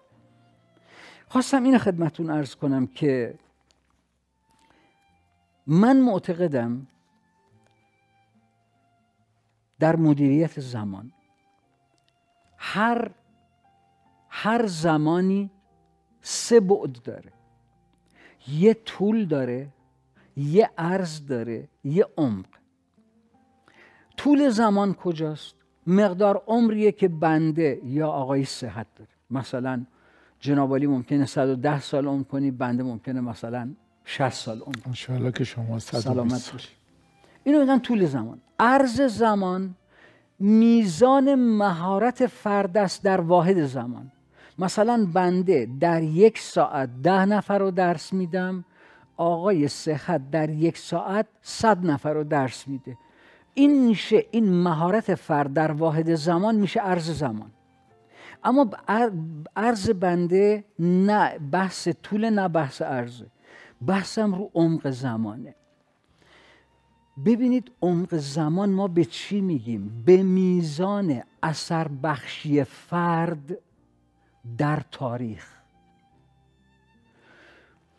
خواستم 1.28 1.64
این 1.64 1.78
خدمتون 1.78 2.30
ارز 2.30 2.54
کنم 2.54 2.86
که 2.86 3.34
من 5.66 6.00
معتقدم 6.00 6.86
در 9.84 9.96
مدیریت 9.96 10.60
زمان. 10.60 11.12
هر 12.56 13.10
هر 14.28 14.66
زمانی 14.66 15.50
سه 16.22 16.60
بعد 16.60 16.92
داره. 16.92 17.32
یه 18.48 18.74
طول 18.74 19.24
داره 19.26 19.68
یه 20.36 20.70
عرض 20.78 21.26
داره 21.26 21.68
یه 21.84 22.06
عمق. 22.16 22.46
طول 24.16 24.48
زمان 24.48 24.94
کجاست؟ 24.94 25.54
مقدار 25.86 26.44
عمریه 26.46 26.92
که 26.92 27.08
بنده 27.08 27.80
یا 27.84 28.08
آقای 28.08 28.44
صحت 28.44 28.86
داره. 28.96 29.10
مثلا 29.30 29.86
جنابالی 30.40 30.86
ممکنه 30.86 31.26
110 31.26 31.80
سال 31.80 32.06
عمر 32.06 32.22
کنی 32.22 32.50
بنده 32.50 32.82
ممکنه 32.82 33.20
مثلا 33.20 33.74
60 34.04 34.28
سال 34.28 34.60
عمر 34.60 34.76
انشاءالله 34.86 35.32
که 35.32 35.44
شما 35.44 35.78
سلامت 35.78 36.52
باشی. 36.52 36.83
اینو 37.44 37.60
میگن 37.60 37.78
طول 37.78 38.06
زمان. 38.06 38.40
عرض 38.58 39.00
زمان 39.00 39.74
میزان 40.38 41.34
مهارت 41.34 42.26
فرد 42.26 42.78
است 42.78 43.04
در 43.04 43.20
واحد 43.20 43.64
زمان. 43.64 44.12
مثلا 44.58 45.08
بنده 45.12 45.68
در 45.80 46.02
یک 46.02 46.38
ساعت 46.38 46.88
ده 47.02 47.24
نفر 47.24 47.58
رو 47.58 47.70
درس 47.70 48.12
میدم 48.12 48.64
آقای 49.16 49.68
صحت 49.68 50.30
در 50.30 50.50
یک 50.50 50.78
ساعت 50.78 51.26
صد 51.42 51.86
نفر 51.86 52.12
رو 52.12 52.24
درس 52.24 52.68
میده. 52.68 52.96
این 53.54 53.86
میشه 53.86 54.24
این 54.30 54.52
مهارت 54.52 55.14
فرد 55.14 55.52
در 55.52 55.72
واحد 55.72 56.14
زمان 56.14 56.54
میشه 56.54 56.80
عرض 56.80 57.10
زمان. 57.10 57.50
اما 58.44 58.70
عرض 59.56 59.90
بنده 59.90 60.64
نه 60.78 61.38
بحث 61.38 61.88
طول 62.02 62.30
نه 62.30 62.48
بحث 62.48 62.82
عرضه. 62.82 63.26
بحثم 63.86 64.34
رو 64.34 64.50
عمق 64.54 64.90
زمانه. 64.90 65.54
ببینید 67.26 67.70
عمق 67.82 68.14
زمان 68.16 68.70
ما 68.70 68.88
به 68.88 69.04
چی 69.04 69.40
میگیم؟ 69.40 70.02
به 70.06 70.22
میزان 70.22 71.22
اثر 71.42 71.88
بخشی 71.88 72.64
فرد 72.64 73.58
در 74.58 74.80
تاریخ. 74.90 75.54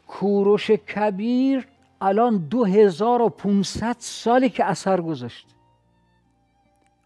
کوروش 0.08 0.71
کبیر 0.71 1.67
الان 2.01 2.38
2500 2.38 3.95
سالی 3.99 4.49
که 4.49 4.65
اثر 4.65 5.01
گذاشته 5.01 5.56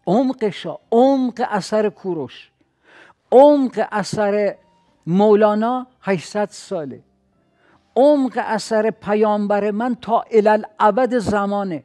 عمقشا 0.06 0.76
عمق 0.92 1.46
اثر 1.50 1.88
کوروش 1.88 2.50
عمق 3.32 3.88
اثر 3.92 4.56
مولانا 5.06 5.86
800 6.00 6.48
ساله. 6.50 7.02
عمق 7.96 8.38
اثر 8.46 8.90
پیامبر 8.90 9.70
من 9.70 9.94
تا 9.94 10.24
الالعبد 10.30 11.18
زمانه. 11.18 11.84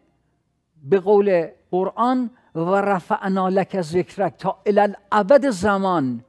به 0.86 1.00
قول 1.00 1.48
قرآن 1.72 2.30
و 2.56 2.76
رفعنا 2.76 3.50
لک 3.50 3.82
ذکرک 3.82 4.38
تا 4.38 4.58
الالعبد 4.66 5.50
زمان 5.50 6.24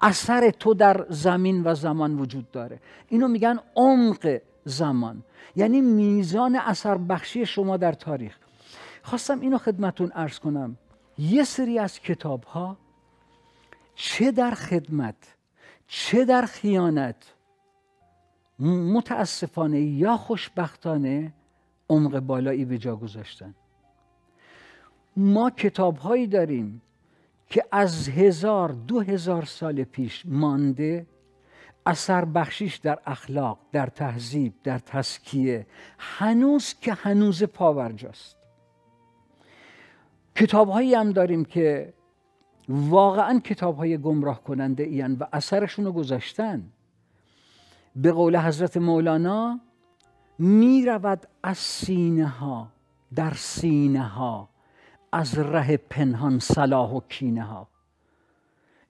اثر 0.00 0.50
تو 0.50 0.74
در 0.74 1.06
زمین 1.08 1.62
و 1.64 1.74
زمان 1.74 2.18
وجود 2.18 2.50
داره. 2.50 2.80
اینو 3.08 3.28
میگن 3.28 3.58
عمق 3.76 4.40
زمان 4.64 5.22
یعنی 5.56 5.80
میزان 5.80 6.56
اثر 6.56 6.98
بخشی 6.98 7.46
شما 7.46 7.76
در 7.76 7.92
تاریخ. 7.92 8.38
خواستم 9.02 9.40
اینو 9.40 9.58
خدمتون 9.58 10.12
ارز 10.14 10.38
کنم. 10.38 10.76
یه 11.18 11.44
سری 11.44 11.78
از 11.78 12.00
کتاب 12.00 12.44
ها 12.44 12.76
چه 13.94 14.32
در 14.32 14.50
خدمت 14.50 15.36
چه 15.86 16.24
در 16.24 16.42
خیانت 16.42 17.34
متاسفانه 18.58 19.80
یا 19.80 20.16
خوشبختانه 20.16 21.32
عمق 21.88 22.20
بالایی 22.20 22.64
به 22.64 22.78
جا 22.78 22.96
گذاشتن. 22.96 23.54
ما 25.16 25.50
کتاب 25.50 25.96
هایی 25.96 26.26
داریم 26.26 26.82
که 27.48 27.64
از 27.72 28.08
هزار 28.08 28.68
دو 28.68 29.00
هزار 29.00 29.44
سال 29.44 29.84
پیش 29.84 30.22
مانده. 30.26 31.06
اثر 31.86 32.24
بخشیش 32.24 32.76
در 32.76 32.98
اخلاق 33.06 33.58
در 33.72 33.86
تهذیب 33.86 34.54
در 34.64 34.78
تسکیه 34.78 35.66
هنوز 35.98 36.74
که 36.80 36.92
هنوز 36.92 37.42
پاورجاست. 37.42 38.36
کتاب 40.34 40.68
هایی 40.68 40.94
هم 40.94 41.12
داریم 41.12 41.44
که 41.44 41.92
واقعا 42.68 43.40
کتاب 43.40 43.76
های 43.76 43.98
گمراه 43.98 44.44
کننده 44.44 44.82
ایان 44.82 45.16
و 45.20 45.24
اثرشون 45.32 45.84
رو 45.84 45.92
گذاشتن. 45.92 46.72
به 47.96 48.12
قول 48.12 48.36
حضرت 48.36 48.76
مولانا 48.76 49.60
می 50.38 50.86
رود 50.86 51.26
از 51.42 51.58
سینه 51.58 52.26
ها 52.26 52.68
در 53.14 53.34
سینه 53.34 54.02
ها 54.02 54.48
از 55.16 55.38
ره 55.38 55.76
پنهان 55.76 56.38
صلاح 56.38 56.90
و 56.90 57.00
کینه 57.08 57.42
ها. 57.42 57.68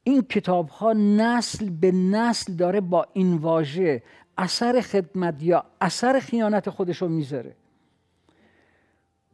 این 0.02 0.22
کتاب 0.22 0.68
ها 0.68 0.92
نسل 0.92 1.70
به 1.70 1.92
نسل 1.92 2.52
داره 2.52 2.80
با 2.80 3.06
این 3.12 3.36
واژه 3.36 4.02
اثر 4.38 4.80
خدمت 4.80 5.42
یا 5.42 5.64
اثر 5.80 6.18
خیانت 6.20 6.70
خودش 6.70 7.02
رو 7.02 7.08
می‌ذاره. 7.08 7.56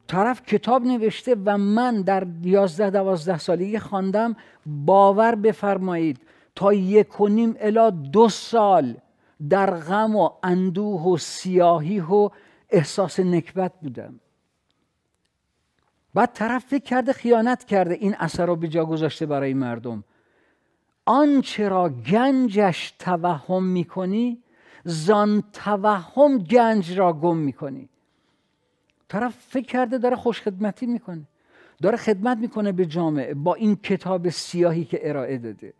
طرف 0.07 0.43
کتاب 0.43 0.83
نوشته 0.83 1.37
و 1.45 1.59
من 1.59 2.03
در 2.03 2.27
یازده 2.43 2.91
دوازده 2.91 3.39
سالگی 3.39 3.79
خواندم 3.79 4.37
باور 4.67 5.35
بفرمایید 5.35 6.21
تا 6.55 6.73
یک 6.73 7.21
و 7.21 7.29
نیم 7.29 7.57
الا 7.61 7.91
دو 7.91 8.29
سال 8.29 8.97
در 9.49 9.71
غم 9.71 10.17
و 10.17 10.31
اندوه 10.43 11.03
و 11.03 11.17
سیاهی 11.17 12.01
و 12.01 12.31
احساس 12.71 13.21
نکبت 13.21 13.73
بودم. 13.81 14.21
بعد 16.15 16.33
طرف 16.33 16.65
فکر 16.65 16.85
کرده 16.85 17.13
خیانت 17.13 17.65
کرده 17.65 17.95
این 17.95 18.15
اثر 18.19 18.47
رو 18.47 18.57
به 18.57 18.69
جا 18.69 18.85
گذاشته 18.85 19.27
برای 19.27 19.55
مردم. 19.55 20.05
آنچه 21.07 21.69
را 21.69 21.89
گنجش 21.89 22.95
توهم 22.99 23.65
می‌کنی 23.65 24.43
زان 24.85 25.43
توهم 25.53 26.39
گنج 26.39 26.99
را 26.99 27.13
گم 27.13 27.37
می‌کنی. 27.37 27.89
طرف 29.09 29.37
فکر 29.49 29.67
کرده 29.67 29.99
داره 29.99 30.17
خوش 30.17 30.43
خدمتی 30.43 30.87
می‌کنه. 30.87 31.23
داره 31.83 31.97
خدمت 31.97 32.39
می‌کنه 32.39 32.73
به 32.73 32.87
جامعه 32.87 33.35
با 33.35 33.55
این 33.55 33.77
کتاب 33.77 34.29
سیاهی 34.29 34.85
که 34.85 35.09
ارائه 35.09 35.39
داده. 35.39 35.75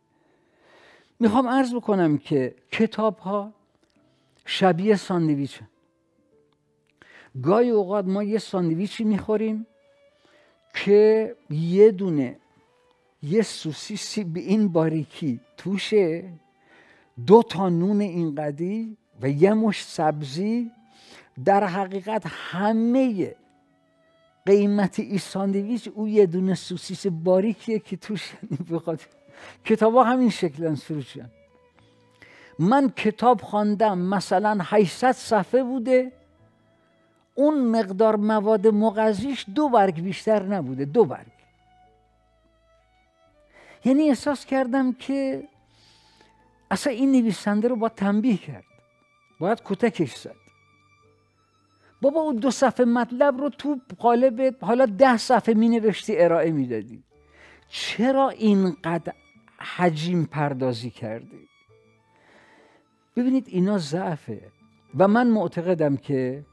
می‌خوام 1.21 1.49
عرض 1.49 1.75
بکنم 1.75 2.19
که 2.19 2.55
کتاب 2.73 3.19
ها 3.19 3.53
شبیه 4.47 4.97
ساندویچ 4.97 5.61
گاهی 7.43 7.71
اوقات 7.71 8.05
ما 8.05 8.23
یه 8.23 8.39
ساندویچی 8.39 9.05
می‌خوریم 9.05 9.67
که 10.75 11.37
یه 11.51 11.91
دونه 11.91 12.37
یه 13.23 13.43
سوسیسی 13.43 14.25
به 14.25 14.41
این 14.41 14.69
باریکی 14.69 15.41
توشه 15.57 16.25
دو 17.27 17.43
تا 17.43 17.69
نون 17.69 18.01
اینقدی 18.01 18.97
و 19.23 19.29
یه 19.29 19.55
مش 19.55 19.85
سبزی 19.85 20.71
در 21.45 21.65
حقیقت 21.65 22.23
همه 22.27 23.35
قیمت 24.47 25.01
این 25.01 25.19
ساندویچ 25.19 25.89
او 25.95 26.09
یه 26.09 26.27
دونه 26.27 26.55
سوسیس 26.55 27.07
باریکیه 27.07 27.79
که 27.79 27.97
توش 27.97 28.33
بخواد 28.71 29.01
کتاب 29.65 29.97
همین 29.97 30.31
شکلن 30.31 30.75
سروشن 30.75 31.31
من 32.59 32.93
کتاب 32.97 33.41
خواندم 33.41 33.99
مثلا 33.99 34.59
800 34.61 35.13
صفحه 35.13 35.63
بوده. 35.63 36.13
اون 37.35 37.67
مقدار 37.79 38.17
مواد 38.17 38.67
مغذیش 38.67 39.47
دو 39.55 39.69
برگ 39.69 40.03
بیشتر 40.03 40.43
نبوده 40.43 40.85
دو 40.85 41.05
برگ. 41.05 41.33
یعنی 43.85 44.09
احساس 44.09 44.47
کردم 44.47 44.93
که 44.93 45.49
اصلا 46.71 46.93
این 46.93 47.13
نویسنده 47.13 47.69
رو 47.69 47.77
با 47.77 47.89
تنبیه 47.89 48.37
کرد. 48.37 48.65
باید 49.41 49.63
کتکش 49.65 50.15
زد. 50.15 50.43
بابا 52.01 52.21
اون 52.21 52.37
دو 52.37 52.51
صفحه 52.51 52.87
مطلب 52.87 53.39
رو 53.39 53.49
تو 53.49 53.81
قالب 53.99 54.65
حالا 54.65 54.87
ده 54.87 55.17
صفحه 55.17 55.55
می 55.55 55.69
نوشتی 55.69 56.19
ارائه 56.19 56.51
می‌دادی. 56.51 57.03
چرا 57.69 58.29
اینقدر 58.29 59.13
حجیم 59.59 60.25
پردازی 60.25 60.91
کردی؟ 60.91 61.49
ببینید 63.17 63.49
اینا 63.49 63.79
ضعفه. 63.79 64.41
و 64.99 65.09
من 65.09 65.27
معتقدم 65.27 65.97
که 65.97 66.45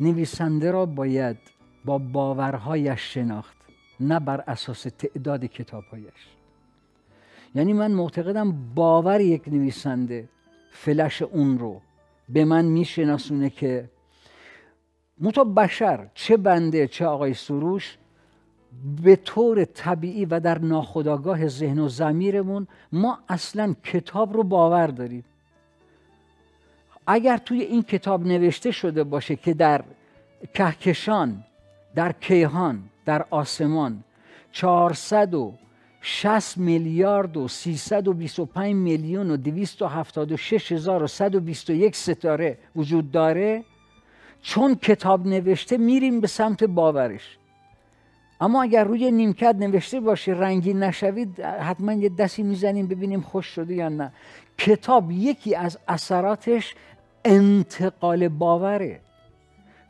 نویسنده 0.00 0.70
را 0.70 0.86
باید 0.86 1.36
با 1.84 1.98
باورهایش 1.98 3.14
شناخت 3.14 3.56
نه 4.00 4.20
بر 4.20 4.44
اساس 4.46 4.82
تعداد 4.82 5.44
کتابهایش. 5.44 6.36
یعنی 7.54 7.72
من 7.72 7.92
معتقدم 7.92 8.74
باور 8.74 9.20
یک 9.20 9.48
نویسنده 9.48 10.28
فلش 10.70 11.22
اون 11.22 11.58
رو 11.58 11.80
به 12.28 12.44
من 12.44 12.64
میشناسونه 12.64 13.50
که 13.50 13.90
متا 15.20 15.44
بشر 15.44 16.08
چه 16.14 16.36
بنده 16.36 16.88
چه 16.88 17.06
آقای 17.06 17.34
سروش 17.34 17.98
به 19.02 19.16
طور 19.16 19.64
طبیعی 19.64 20.24
و 20.24 20.40
در 20.40 20.58
ناخودآگاه 20.58 21.48
ذهن 21.48 21.78
و 21.78 21.88
زمیرمون 21.88 22.66
ما 22.92 23.18
اصلا 23.28 23.74
کتاب 23.84 24.32
رو 24.32 24.42
باور 24.42 24.86
داریم. 24.86 25.24
اگر 27.06 27.36
توی 27.36 27.60
این 27.60 27.82
کتاب 27.82 28.26
نوشته 28.26 28.70
شده 28.70 29.04
باشه 29.04 29.36
که 29.36 29.54
در 29.54 29.84
کهکشان 30.54 31.44
در 31.94 32.12
کیهان 32.12 32.82
در 33.04 33.24
آسمان 33.30 34.04
460 34.52 36.58
میلیارد 36.58 37.36
و 37.36 37.48
325 37.48 38.74
میلیون 38.74 39.30
و 39.30 39.36
276 39.36 40.72
هزار 40.72 41.02
و 41.02 41.06
121 41.06 41.96
ستاره 41.96 42.58
وجود 42.76 43.10
داره 43.10 43.64
چون 44.42 44.74
کتاب 44.74 45.26
نوشته 45.26 45.76
میریم 45.76 46.20
به 46.20 46.26
سمت 46.26 46.64
باورش. 46.64 47.38
اما 48.40 48.62
اگر 48.62 48.84
روی 48.84 49.10
نیمکت 49.10 49.56
نوشته 49.58 50.00
باشه 50.00 50.32
رنگین 50.32 50.82
نشوید 50.82 51.40
حتما 51.40 51.92
یه 51.92 52.08
دستی 52.08 52.42
می‌زنیم 52.42 52.86
ببینیم 52.86 53.20
خوش 53.20 53.46
شده 53.46 53.74
یا 53.74 53.88
نه. 53.88 54.12
کتاب 54.58 55.10
یکی 55.10 55.54
از 55.54 55.78
اثراتش 55.88 56.74
انتقال 57.26 58.28
باوره 58.28 59.00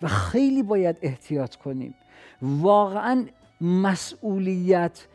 و 0.03 0.09
خیلی 0.09 0.63
باید 0.63 0.97
احتیاط 1.03 1.55
کنیم. 1.55 1.95
واقعا 2.43 3.27
مسئولیت 3.61 5.07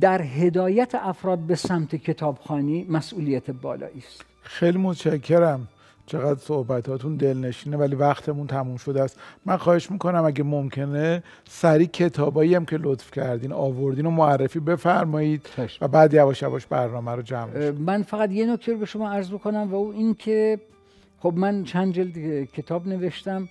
در 0.00 0.22
هدایت 0.22 0.94
افراد 0.94 1.38
به 1.38 1.54
سمت 1.54 1.96
کتابخانی 1.96 2.86
مسئولیت 2.88 3.50
بالایی 3.50 3.98
است. 3.98 4.24
خیلی 4.42 4.78
متشکرم. 4.78 5.68
چقدر 6.06 6.40
صحبتاتون 6.40 7.16
دلنشینه 7.16 7.76
ولی 7.76 7.94
وقتمون 7.94 8.46
تموم 8.46 8.76
شده 8.76 9.02
است. 9.02 9.18
من 9.46 9.56
خواهش 9.56 9.90
می‌کنم 9.90 10.24
اگه 10.24 10.42
ممکنه 10.42 11.22
سری 11.48 11.86
کتابایی 11.86 12.54
هم 12.54 12.64
که 12.64 12.76
لطف 12.76 13.10
کردین 13.10 13.52
آوردین 13.52 14.06
و 14.06 14.10
معرفی 14.10 14.60
بفرمایید 14.60 15.48
و 15.80 15.88
بعد 15.88 16.14
یواش 16.14 16.42
یواش 16.42 16.66
برنامه 16.66 17.12
رو 17.12 17.22
جمع 17.22 17.70
من 17.70 18.02
فقط 18.02 18.32
یه 18.32 18.52
نکته 18.52 18.72
رو 18.72 18.78
به 18.78 18.86
شما 18.86 19.10
عرض 19.10 19.30
بکنم 19.30 19.68
و 19.72 19.74
او 19.74 19.92
این 19.92 20.14
که 20.14 20.60
خب 21.26 21.34
من 21.36 21.64
چند 21.64 21.92
جلد 21.92 22.44
کتاب 22.44 22.88
نوشتم. 22.88 23.48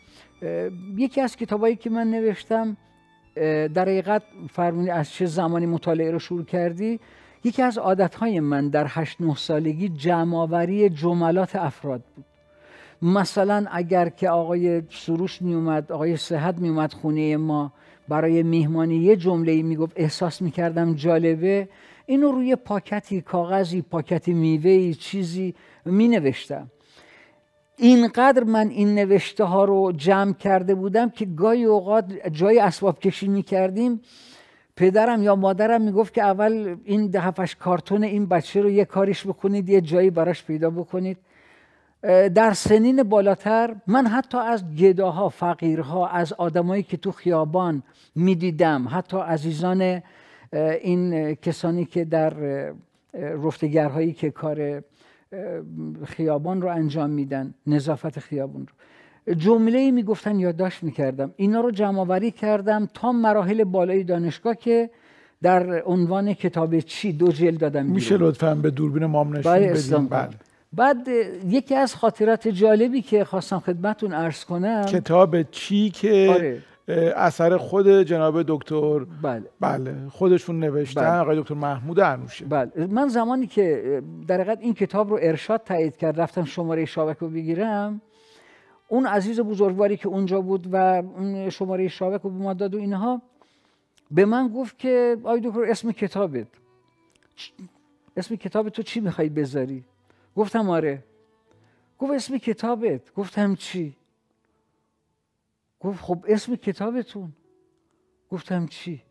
یکی 0.98 1.22
از 1.22 1.36
کتابایی 1.36 1.76
که 1.76 1.90
من 1.90 2.12
نوشتم 2.12 2.78
در 3.74 3.82
حقیقت 3.82 4.24
فرمونی 4.52 4.90
از 4.90 5.12
چه 5.12 5.26
زمانی 5.26 5.66
مطالعه 5.66 6.12
رو 6.12 6.20
شروع 6.20 6.46
کردی؟ 6.46 7.00
یکی 7.44 7.62
از 7.62 7.78
عادتهای 7.78 8.40
من 8.40 8.70
در 8.70 8.86
هشت 8.90 9.22
نه 9.22 9.36
سالگی 9.36 9.90
جمعآوری 9.90 10.90
جملات 10.90 11.56
افراد 11.56 12.02
بود. 12.16 12.26
مثلا 13.02 13.66
اگر 13.72 14.10
که 14.10 14.30
آقای 14.30 14.82
سروش 14.90 15.42
میومد 15.42 15.92
آقای 15.92 16.18
صحت 16.18 16.58
میومد 16.58 16.94
خونه 16.94 17.38
ما 17.38 17.74
برای 18.08 18.44
میهمانی 18.44 18.96
یه 18.96 19.16
جمله 19.16 19.64
می‌گفت 19.64 19.94
احساس 19.96 20.42
می‌کردم 20.42 20.94
جالبه. 20.94 21.70
اینو 22.06 22.32
روی 22.32 22.56
پاکتی 22.56 23.22
کاغذی 23.22 23.82
پاکتی 23.82 24.34
میوه 24.34 24.94
چیزی 24.94 25.56
می 25.86 26.08
نوشتم 26.08 26.72
اینقدر 27.78 28.44
من 28.44 28.68
این 28.70 28.96
نوشته 28.96 29.44
ها 29.44 29.66
رو 29.66 29.92
جمع 29.92 30.34
کرده 30.34 30.76
بودم 30.76 31.10
که 31.10 31.26
گاهی 31.26 31.64
اوقات 31.64 32.06
جای 32.32 32.60
اسباب 32.60 33.00
کشی 33.00 33.28
می 33.28 33.44
کردیم. 33.44 34.02
پدرم 34.76 35.24
یا 35.24 35.36
مادرم 35.36 35.82
می‌گفت 35.82 36.14
که 36.14 36.24
اول 36.24 36.76
این 36.84 37.08
دهفش 37.08 37.56
کارتون 37.56 38.04
این 38.04 38.26
بچه 38.26 38.62
رو 38.62 38.70
یه 38.70 38.86
کاریش 38.86 39.28
بکنید 39.28 39.70
یه 39.70 39.82
جایی 39.82 40.10
براش 40.10 40.44
پیدا 40.44 40.70
بکنید. 40.70 41.18
در 42.36 42.54
سنین 42.54 43.04
بالاتر 43.04 43.76
من 43.88 44.08
حتی 44.08 44.38
از 44.38 44.76
گداها 44.76 45.30
فقیرها 45.30 46.08
از 46.08 46.34
آدمایی 46.34 46.84
که 46.84 46.98
تو 46.98 47.12
خیابان 47.12 47.84
می‌دیدم 48.16 48.88
حتی 48.92 49.18
عزیزان 49.18 50.02
این 50.82 51.36
کسانی 51.36 51.86
که 51.86 52.06
در 52.06 52.34
رفتگرهایی 53.13 54.13
که 54.13 54.32
کار 54.32 54.84
خیابان 56.06 56.62
رو 56.62 56.67
انجام 56.67 57.10
میدن 57.10 57.54
نظافت 57.67 58.19
خیابان 58.19 58.67
رو. 58.67 58.73
جمله 59.36 59.79
ای 59.79 59.92
می‌گفتن 59.92 60.40
یادداشت 60.40 60.83
می‌کردم. 60.83 61.33
اینا 61.36 61.62
رو 61.62 61.71
جمع 61.71 62.00
آوری 62.00 62.31
کردم 62.31 62.90
تا 62.94 63.12
مراحل 63.12 63.63
بالای 63.63 64.04
دانشگاه 64.04 64.56
که 64.56 64.90
در 65.42 65.83
عنوان 65.86 66.33
کتاب 66.33 66.79
چی 66.79 67.13
دو 67.13 67.31
جلد 67.31 67.60
دادم 67.60 67.86
میشه 67.86 68.17
لطفا 68.17 68.56
به 68.56 68.71
دوربین 68.71 69.06
مام 69.06 69.38
نشون 69.38 69.54
بله، 69.54 69.73
بدیم 69.73 70.08
بله. 70.08 70.29
بعد 70.73 71.08
یکی 71.50 71.75
از 71.75 71.96
خاطرات 71.96 72.48
جالبی 72.48 73.02
که 73.02 73.23
خواستم 73.23 73.60
خدمتون 73.60 74.13
عرض 74.13 74.46
کنم 74.46 74.86
کتاب 74.86 75.42
چی 75.42 75.90
که 75.90 76.27
آره. 76.36 76.62
اثر 76.88 77.58
خود 77.58 77.88
جناب 78.02 78.44
دکتر 78.48 79.00
بله. 79.00 79.44
بله 79.60 80.10
خودشون 80.10 80.60
نوشتن 80.60 81.02
بله. 81.02 81.19
آقای 81.19 81.42
دکتر 81.42 81.54
محمود 81.54 82.00
انوشه. 82.00 82.46
بله. 82.46 82.88
من 82.88 83.08
زمانی 83.08 83.48
که 83.48 84.02
در 84.27 84.42
حقیقت 84.42 84.60
این 84.62 84.73
کتاب 84.73 85.10
رو 85.10 85.19
ارشاد 85.21 85.63
تایید 85.63 85.98
کرد 85.98 86.21
رفتم 86.21 86.44
شماره 86.44 86.86
شابک 86.86 87.17
رو 87.17 87.29
بگیرم 87.29 88.02
اون 88.88 89.06
عزیز 89.06 89.40
بزرگواری 89.40 89.98
که 89.98 90.08
اونجا 90.08 90.42
بود 90.42 90.67
و 90.71 91.04
شماره 91.50 91.88
شابک 91.88 92.21
رو 92.21 92.29
به 92.29 92.44
ما 92.44 92.54
داد 92.54 92.75
و 92.75 92.77
اینها 92.77 93.21
به 94.12 94.25
من 94.25 94.48
گفت 94.48 94.79
که 94.79 95.17
آی 95.23 95.40
دکتر 95.40 95.63
اسم 95.63 95.92
کتابت. 95.92 96.48
اسم 98.17 98.36
کتاب 98.36 98.69
تو 98.69 98.83
چی 98.83 99.00
می‌خوای 99.00 99.29
بذاری؟ 99.29 99.83
گفتم 100.36 100.69
آره. 100.69 101.04
گفت 102.00 102.13
اسم 102.13 102.38
کتابت. 102.38 103.13
گفتم 103.13 103.56
چی؟ 103.56 103.96
گفت 105.86 106.04
خب 106.04 106.25
اسم 106.27 106.56
کتابتون. 106.56 107.33
گفتم 108.29 108.65
چی؟ 108.65 109.04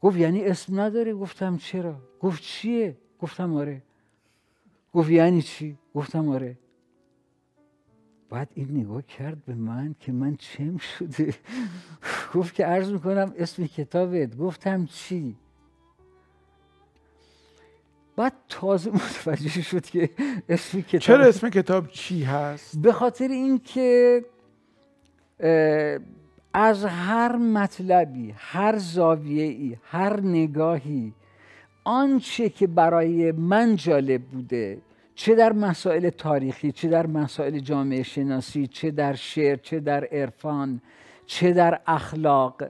گفت 0.00 0.16
یعنی 0.16 0.44
اسم 0.44 0.80
نداره؟ 0.80 1.14
گفتم 1.14 1.56
چرا؟ 1.56 1.96
گفت 2.20 2.42
چیه؟ 2.42 2.96
گفتم 3.20 3.54
آره. 3.54 3.82
گفت 4.92 5.10
یعنی 5.10 5.42
چی؟ 5.42 5.78
گفتم 5.94 6.28
آره. 6.28 6.58
بعد 8.30 8.48
این 8.54 8.76
نگاه 8.76 9.02
کرد 9.02 9.44
به 9.44 9.54
من 9.54 9.94
که 10.00 10.12
من 10.12 10.36
چم 10.36 10.76
شده. 10.76 11.34
گفت 12.34 12.54
که 12.54 12.64
عرض 12.64 12.90
می‌کنم 12.90 13.34
اسم 13.36 13.66
کتابت. 13.66 14.36
گفتم 14.36 14.86
چی؟ 14.86 15.36
بعد 18.16 18.32
تازه 18.48 18.90
متوجه 18.90 19.62
شد 19.62 19.86
که 19.86 20.10
اسم 20.48 20.80
کتاب 20.80 21.00
چرا 21.00 21.24
اسم 21.24 21.50
کتاب 21.50 21.88
چی 21.88 22.24
هست؟ 22.24 22.78
به 22.78 22.92
خاطر 22.92 23.28
اینکه 23.28 24.24
از 26.54 26.84
هر 26.84 27.36
مطلبی 27.36 28.34
هر 28.36 28.78
زاویه 28.78 29.44
ای 29.44 29.76
هر 29.82 30.20
نگاهی 30.20 31.12
آنچه 31.84 32.48
که 32.48 32.66
برای 32.66 33.32
من 33.32 33.76
جالب 33.76 34.22
بوده 34.22 34.78
چه 35.14 35.34
در 35.34 35.52
مسائل 35.52 36.10
تاریخی 36.10 36.72
چه 36.72 36.88
در 36.88 37.06
مسائل 37.06 37.58
جامعه 37.58 38.02
شناسی 38.02 38.66
چه 38.66 38.90
در 38.90 39.14
شعر 39.14 39.56
چه 39.56 39.80
در 39.80 40.04
عرفان 40.04 40.80
چه 41.26 41.52
در 41.52 41.80
اخلاق 41.86 42.62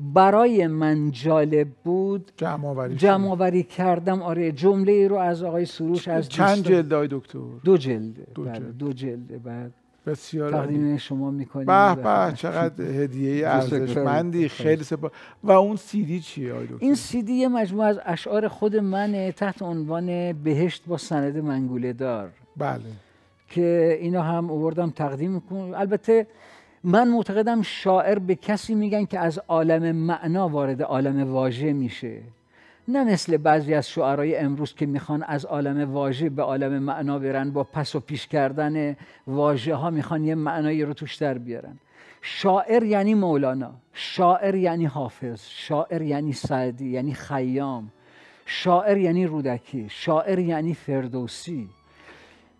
برای 0.00 0.66
من 0.66 1.10
جالب 1.10 1.68
بود 1.84 2.32
جمع 2.96 3.28
آوری 3.28 3.62
کردم. 3.62 4.22
آره 4.22 4.52
جمله 4.52 4.92
ای 4.92 5.08
رو 5.08 5.16
از 5.16 5.42
آقای 5.42 5.64
سروش 5.64 6.08
از 6.08 6.28
چند 6.28 6.64
جلد 6.64 6.88
دکتر؟ 6.88 7.38
دو 7.64 7.76
جلده 7.76 8.26
دو 8.34 8.44
بله 8.44 8.58
دو 8.58 8.92
جلده 8.92 9.38
بعد 9.38 9.72
بسیار 10.06 10.50
تقدیم 10.50 10.96
شما 10.96 11.30
می‌کنیم 11.30 11.66
به 11.66 11.94
به 11.94 12.32
چقدر 12.36 12.84
هدیه 12.84 13.48
ارزشمندی 13.48 14.48
خیلی 14.48 14.84
سپا 14.84 15.10
و 15.42 15.52
اون 15.52 15.76
سیدی 15.76 16.20
چیه 16.20 16.52
آقای 16.52 16.66
دکتر؟ 16.66 16.76
این 16.80 16.94
سیدی 16.94 17.32
یه 17.32 17.48
مجموعه 17.48 17.88
از 17.88 18.00
اشعار 18.04 18.48
خود 18.48 18.76
من 18.76 19.32
تحت 19.36 19.62
عنوان 19.62 20.32
بهشت 20.32 20.82
با 20.86 20.96
سند 20.96 21.36
منگوله 21.36 21.92
دار 21.92 22.30
بله. 22.56 22.80
که 23.48 23.98
اینا 24.00 24.22
هم 24.22 24.50
آوردم 24.50 24.90
تقدیم 24.90 25.30
می‌کنم 25.30 25.74
البته 25.74 26.26
من 26.84 27.08
معتقدم 27.08 27.62
شاعر 27.62 28.18
به 28.18 28.34
کسی 28.34 28.74
میگن 28.74 29.04
که 29.04 29.18
از 29.18 29.40
عالم 29.48 29.96
معنا 29.96 30.48
وارد 30.48 30.82
عالم 30.82 31.32
واژه 31.32 31.72
میشه. 31.72 32.20
نه 32.90 33.04
مثل 33.04 33.36
بعضی 33.36 33.74
از 33.74 33.88
شعرهای 33.88 34.36
امروز 34.36 34.74
که 34.74 34.86
می‌خوان 34.86 35.22
از 35.22 35.44
عالم 35.44 35.92
واژه 35.92 36.28
به 36.28 36.42
عالم 36.42 36.78
معنا 36.78 37.18
برن 37.18 37.50
با 37.50 37.64
پس 37.64 37.94
و 37.94 38.00
پیش 38.00 38.26
کردن 38.26 38.96
واژه 39.26 39.74
ها 39.74 39.90
می‌خوان 39.90 40.24
یه 40.24 40.34
معنایی 40.34 40.84
رو 40.84 40.94
توش 40.94 41.14
در 41.14 41.38
بیارن. 41.38 41.78
شاعر 42.22 42.82
یعنی 42.82 43.14
مولانا 43.14 43.74
شاعر 43.92 44.54
یعنی 44.54 44.84
حافظ 44.84 45.42
شاعر 45.48 46.02
یعنی 46.02 46.32
سعدی 46.32 46.88
یعنی 46.88 47.14
خیام 47.14 47.92
شاعر 48.46 48.96
یعنی 48.96 49.26
رودکی 49.26 49.86
شاعر 49.88 50.38
یعنی 50.38 50.74
فردوسی. 50.74 51.68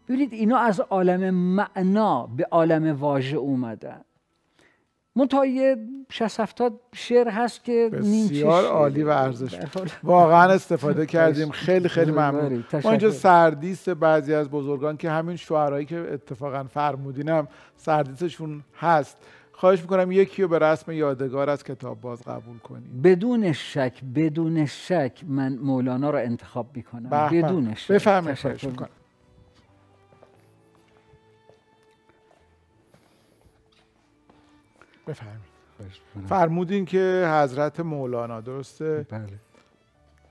ببینید 0.09 0.33
اینا 0.33 0.59
از 0.59 0.81
عالم 0.81 1.35
معنا 1.35 2.27
به 2.27 2.45
عالم 2.51 3.01
واژه 3.01 3.37
اومدن. 3.37 4.01
منتها 5.19 5.47
یه 5.47 5.77
60 6.11 6.41
70 6.41 6.81
شعر 6.95 7.29
هست 7.29 7.65
که 7.65 7.91
بسیار 7.93 8.65
عالی 8.65 9.03
و 9.03 9.09
ارزش 9.09 9.59
واقعا 10.03 10.53
استفاده 10.53 11.07
کردیم. 11.07 11.51
خیلی 11.51 11.89
خیلی 11.89 12.11
ممنون. 12.11 12.65
ما 12.85 12.91
اینجا 12.91 13.11
سردیس 13.11 13.89
بعضی 13.89 14.35
از 14.35 14.49
بزرگان 14.51 14.97
که 14.97 15.11
همین 15.11 15.37
شعرهایی 15.37 15.87
که 15.87 15.97
اتفاقا 16.13 16.65
فرمودینم 16.65 17.49
سردیسشون 17.77 18.63
هست. 18.79 19.17
خواهش 19.53 19.81
می‌کنم 19.81 20.13
یکی 20.13 20.43
رو 20.43 20.49
به 20.49 20.59
رسم 20.59 20.93
یادگار 20.93 21.51
از 21.51 21.65
کتاب 21.65 22.01
باز 22.01 22.23
قبول 22.23 22.59
کنیم 22.59 23.01
بدون 23.05 23.53
شک 23.53 24.01
بدون 24.15 24.67
شک 24.67 25.13
من 25.29 25.59
مولانا 25.63 26.11
رو 26.11 26.19
انتخاب 26.19 26.67
می‌کنم. 26.75 27.11
بدون 27.11 27.75
شک. 27.75 27.93
بفرمایید 27.93 28.39
بفرمایید. 35.09 35.59
فرمودین 36.29 36.85
که 36.85 37.31
حضرت 37.43 37.81
مولانا 37.81 38.41
درسته؟ 38.41 39.07
بله. 39.11 39.27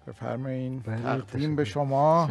بفرمایین. 0.08 0.80
بله 0.80 1.22
تقدیم 1.22 1.56
به 1.56 1.64
شما. 1.64 2.30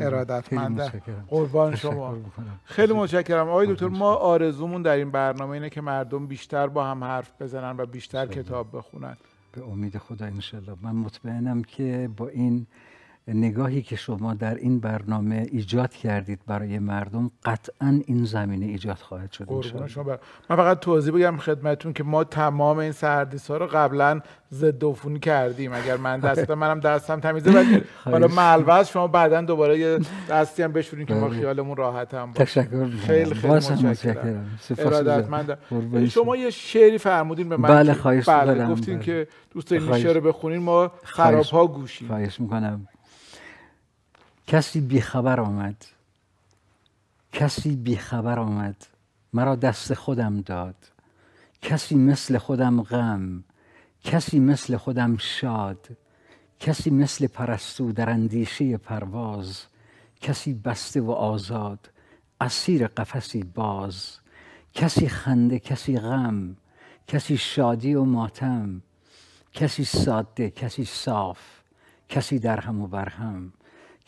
ارادتمند. 0.00 0.80
قربان 1.28 1.76
شما. 1.76 2.16
خیلی 2.64 2.92
متشکرم. 2.92 3.48
آقای 3.48 3.72
دکتر 3.72 3.88
ما 3.88 4.14
آرزومون 4.14 4.82
در 4.82 4.96
این 4.96 5.10
برنامه 5.10 5.50
اینه 5.50 5.70
که 5.70 5.80
مردم 5.80 6.26
بیشتر 6.26 6.66
با 6.66 6.84
هم 6.84 7.04
حرف 7.04 7.42
بزنن 7.42 7.76
و 7.78 7.86
بیشتر 7.86 8.26
کتاب 8.26 8.66
بخونن. 8.72 9.16
به 9.52 9.64
امید 9.64 9.98
خدا 9.98 10.26
انشالله 10.26 10.76
من 10.82 10.92
مطمئنم 10.92 11.62
که 11.62 12.10
با 12.16 12.28
این 12.28 12.66
نگاهی 13.34 13.82
که 13.82 13.96
شما 13.96 14.34
در 14.34 14.54
این 14.54 14.80
برنامه 14.80 15.46
ایجاد 15.52 15.90
کردید 15.90 16.40
برای 16.46 16.78
مردم 16.78 17.30
قطعا 17.44 18.00
این 18.06 18.24
زمینه 18.24 18.66
ایجاد 18.66 18.96
خواهد 18.96 19.32
شد 19.32 19.60
شما. 19.86 20.04
من 20.50 20.56
فقط 20.56 20.80
توضیح 20.80 21.14
بگم 21.14 21.36
خدمتون 21.36 21.92
که 21.92 22.04
ما 22.04 22.24
تمام 22.24 22.78
این 22.78 22.92
سردیس 22.92 23.50
ها 23.50 23.56
رو 23.56 23.66
قبلا 23.66 24.20
ضد 24.52 24.84
عفونی 24.84 25.18
کردیم. 25.18 25.72
اگر 25.72 25.96
من 25.96 26.20
دست 26.20 26.50
منم 26.50 26.80
دستم 26.80 27.20
تمیزه 27.20 27.50
ولی 27.50 27.82
حالا 28.04 28.28
ملوز 28.28 28.88
شما 28.88 29.06
بعدا 29.06 29.40
دوباره 29.40 29.78
یه 29.78 29.98
دستی 30.30 30.62
هم 30.62 30.72
بشورین 30.72 31.06
که 31.06 31.14
ما 31.14 31.28
بله. 31.28 31.38
خیالمون 31.38 31.76
راحت 31.76 32.14
هم 32.14 32.32
باشه. 32.32 32.44
تشکر 32.44 32.86
خیلی 32.90 33.34
خیلی 33.34 33.54
متشکرم. 33.54 34.58
ارادتمندم. 34.78 35.58
شما 36.08 36.36
یه 36.36 36.50
شعری 36.50 36.98
فرمودین 36.98 37.48
به 37.48 37.56
من 37.56 37.68
بله 37.68 37.94
خواهش 37.94 38.28
بله 38.28 38.66
گفتین 38.66 38.94
بله. 38.94 39.04
که 39.04 39.28
دوست 39.50 39.72
این 39.72 39.92
شعر 39.92 40.14
رو 40.14 40.20
بخونین 40.20 40.62
ما 40.62 40.92
خراب 41.04 41.44
ها 41.44 41.66
گوشیم. 41.66 42.08
خواهش 42.08 42.40
می‌کنم. 42.40 42.88
کسی 44.48 44.80
بیخبر 44.80 45.40
آمد. 45.40 45.84
کسی 47.32 47.76
بیخبر 47.76 48.38
آمد. 48.38 48.86
مرا 49.32 49.56
دست 49.56 49.94
خودم 49.94 50.40
داد. 50.40 50.74
کسی 51.62 51.94
مثل 51.94 52.38
خودم 52.38 52.82
غم. 52.82 53.44
کسی 54.04 54.40
مثل 54.40 54.76
خودم 54.76 55.16
شاد. 55.16 55.88
کسی 56.60 56.90
مثل 56.90 57.26
پرستو 57.26 57.92
در 57.92 58.10
اندیشه 58.10 58.76
پرواز. 58.76 59.62
کسی 60.20 60.54
بسته 60.54 61.00
و 61.00 61.10
آزاد. 61.10 61.90
اسیر 62.40 62.86
قفسی 62.86 63.42
باز. 63.42 64.18
کسی 64.74 65.08
خنده 65.08 65.58
کسی 65.58 65.98
غم. 65.98 66.56
کسی 67.06 67.36
شادی 67.36 67.94
و 67.94 68.04
ماتم. 68.04 68.82
کسی 69.52 69.84
ساده 69.84 70.50
کسی 70.50 70.84
صاف. 70.84 71.38
کسی 72.08 72.38
درهم 72.38 72.80
و 72.80 72.86
برهم. 72.86 73.52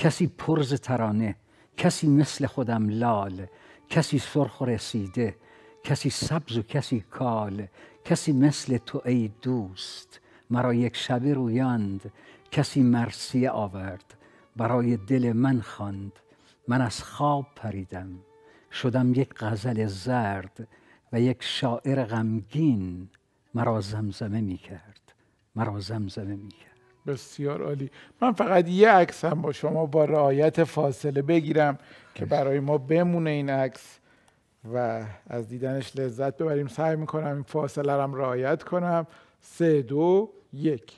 کسی 0.01 0.27
پرز 0.27 0.75
ترانه 0.75 1.37
کسی 1.77 2.09
مثل 2.09 2.47
خودم 2.47 2.89
لال 2.89 3.47
کسی 3.89 4.19
سرخ 4.19 4.61
و 4.61 4.65
رسیده 4.65 5.37
کسی 5.85 6.11
سبز 6.11 6.59
و 6.59 6.63
کسی 6.63 7.01
کال 7.01 7.67
کسی 8.05 8.33
مثل 8.33 8.79
تو 8.79 9.03
ای 9.05 9.31
دوست 9.43 10.21
مرا 10.51 10.75
یک 10.75 10.97
شبه 10.97 11.35
رویاند 11.35 12.13
کسی 12.51 12.83
مرسیه 12.83 13.51
آورد 13.51 14.15
برای 14.57 14.97
دل 14.97 15.33
من 15.33 15.61
خواند 15.61 16.13
من 16.69 16.81
از 16.81 17.03
خواب 17.03 17.47
پریدم 17.57 18.19
شدم 18.73 19.15
یک 19.15 19.35
غزل 19.37 19.87
زرد 19.87 20.69
و 21.13 21.21
یک 21.21 21.43
شاعر 21.43 22.05
غمگین 22.05 23.09
مرا 23.55 23.81
زمزمه 23.81 24.41
می 24.41 24.59
کرد 24.59 25.15
مرا 25.57 25.81
زمزمه 25.81 26.37
می 26.37 26.49
کرد 26.49 26.70
بسیار 27.07 27.63
عالی. 27.63 27.91
من 28.21 28.33
فقط 28.33 28.69
یه 28.69 28.91
عکس 28.91 29.25
هم 29.25 29.43
با 29.43 29.53
شما 29.53 29.87
با 29.87 30.05
رعایت 30.05 30.65
فاصله 30.65 31.23
بگیرم 31.23 31.79
که 32.15 32.25
برای 32.25 32.61
ما 32.61 32.79
بمونه 32.79 33.31
این 33.31 33.51
عکس 33.51 33.99
و 34.75 35.05
از 35.27 35.49
دیدنش 35.49 35.97
لذت 35.97 36.37
ببریم. 36.37 36.67
سعی 36.67 36.97
می‌کنم 36.97 37.35
این 37.35 37.43
فاصله 37.43 37.93
رو 37.93 38.17
رعایت 38.17 38.63
کنم. 38.63 39.07
سه 39.41 39.83
دو 39.83 40.31
یک. 40.53 40.97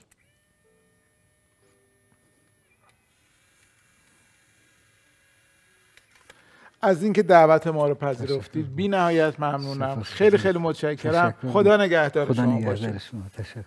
از 6.84 7.02
اینکه 7.02 7.22
دعوت 7.22 7.66
ما 7.66 7.88
رو 7.88 7.94
پذیرفتید 7.94 8.76
بی 8.76 8.88
نهایت 8.88 9.40
ممنونم. 9.40 10.02
خیلی 10.02 10.38
خیلی 10.38 10.58
متشکرم. 10.58 11.34
خدا 11.52 11.76
نگهدار 11.76 12.34
شما 12.34 12.60
باشه 12.60 13.00
تشکر. 13.36 13.62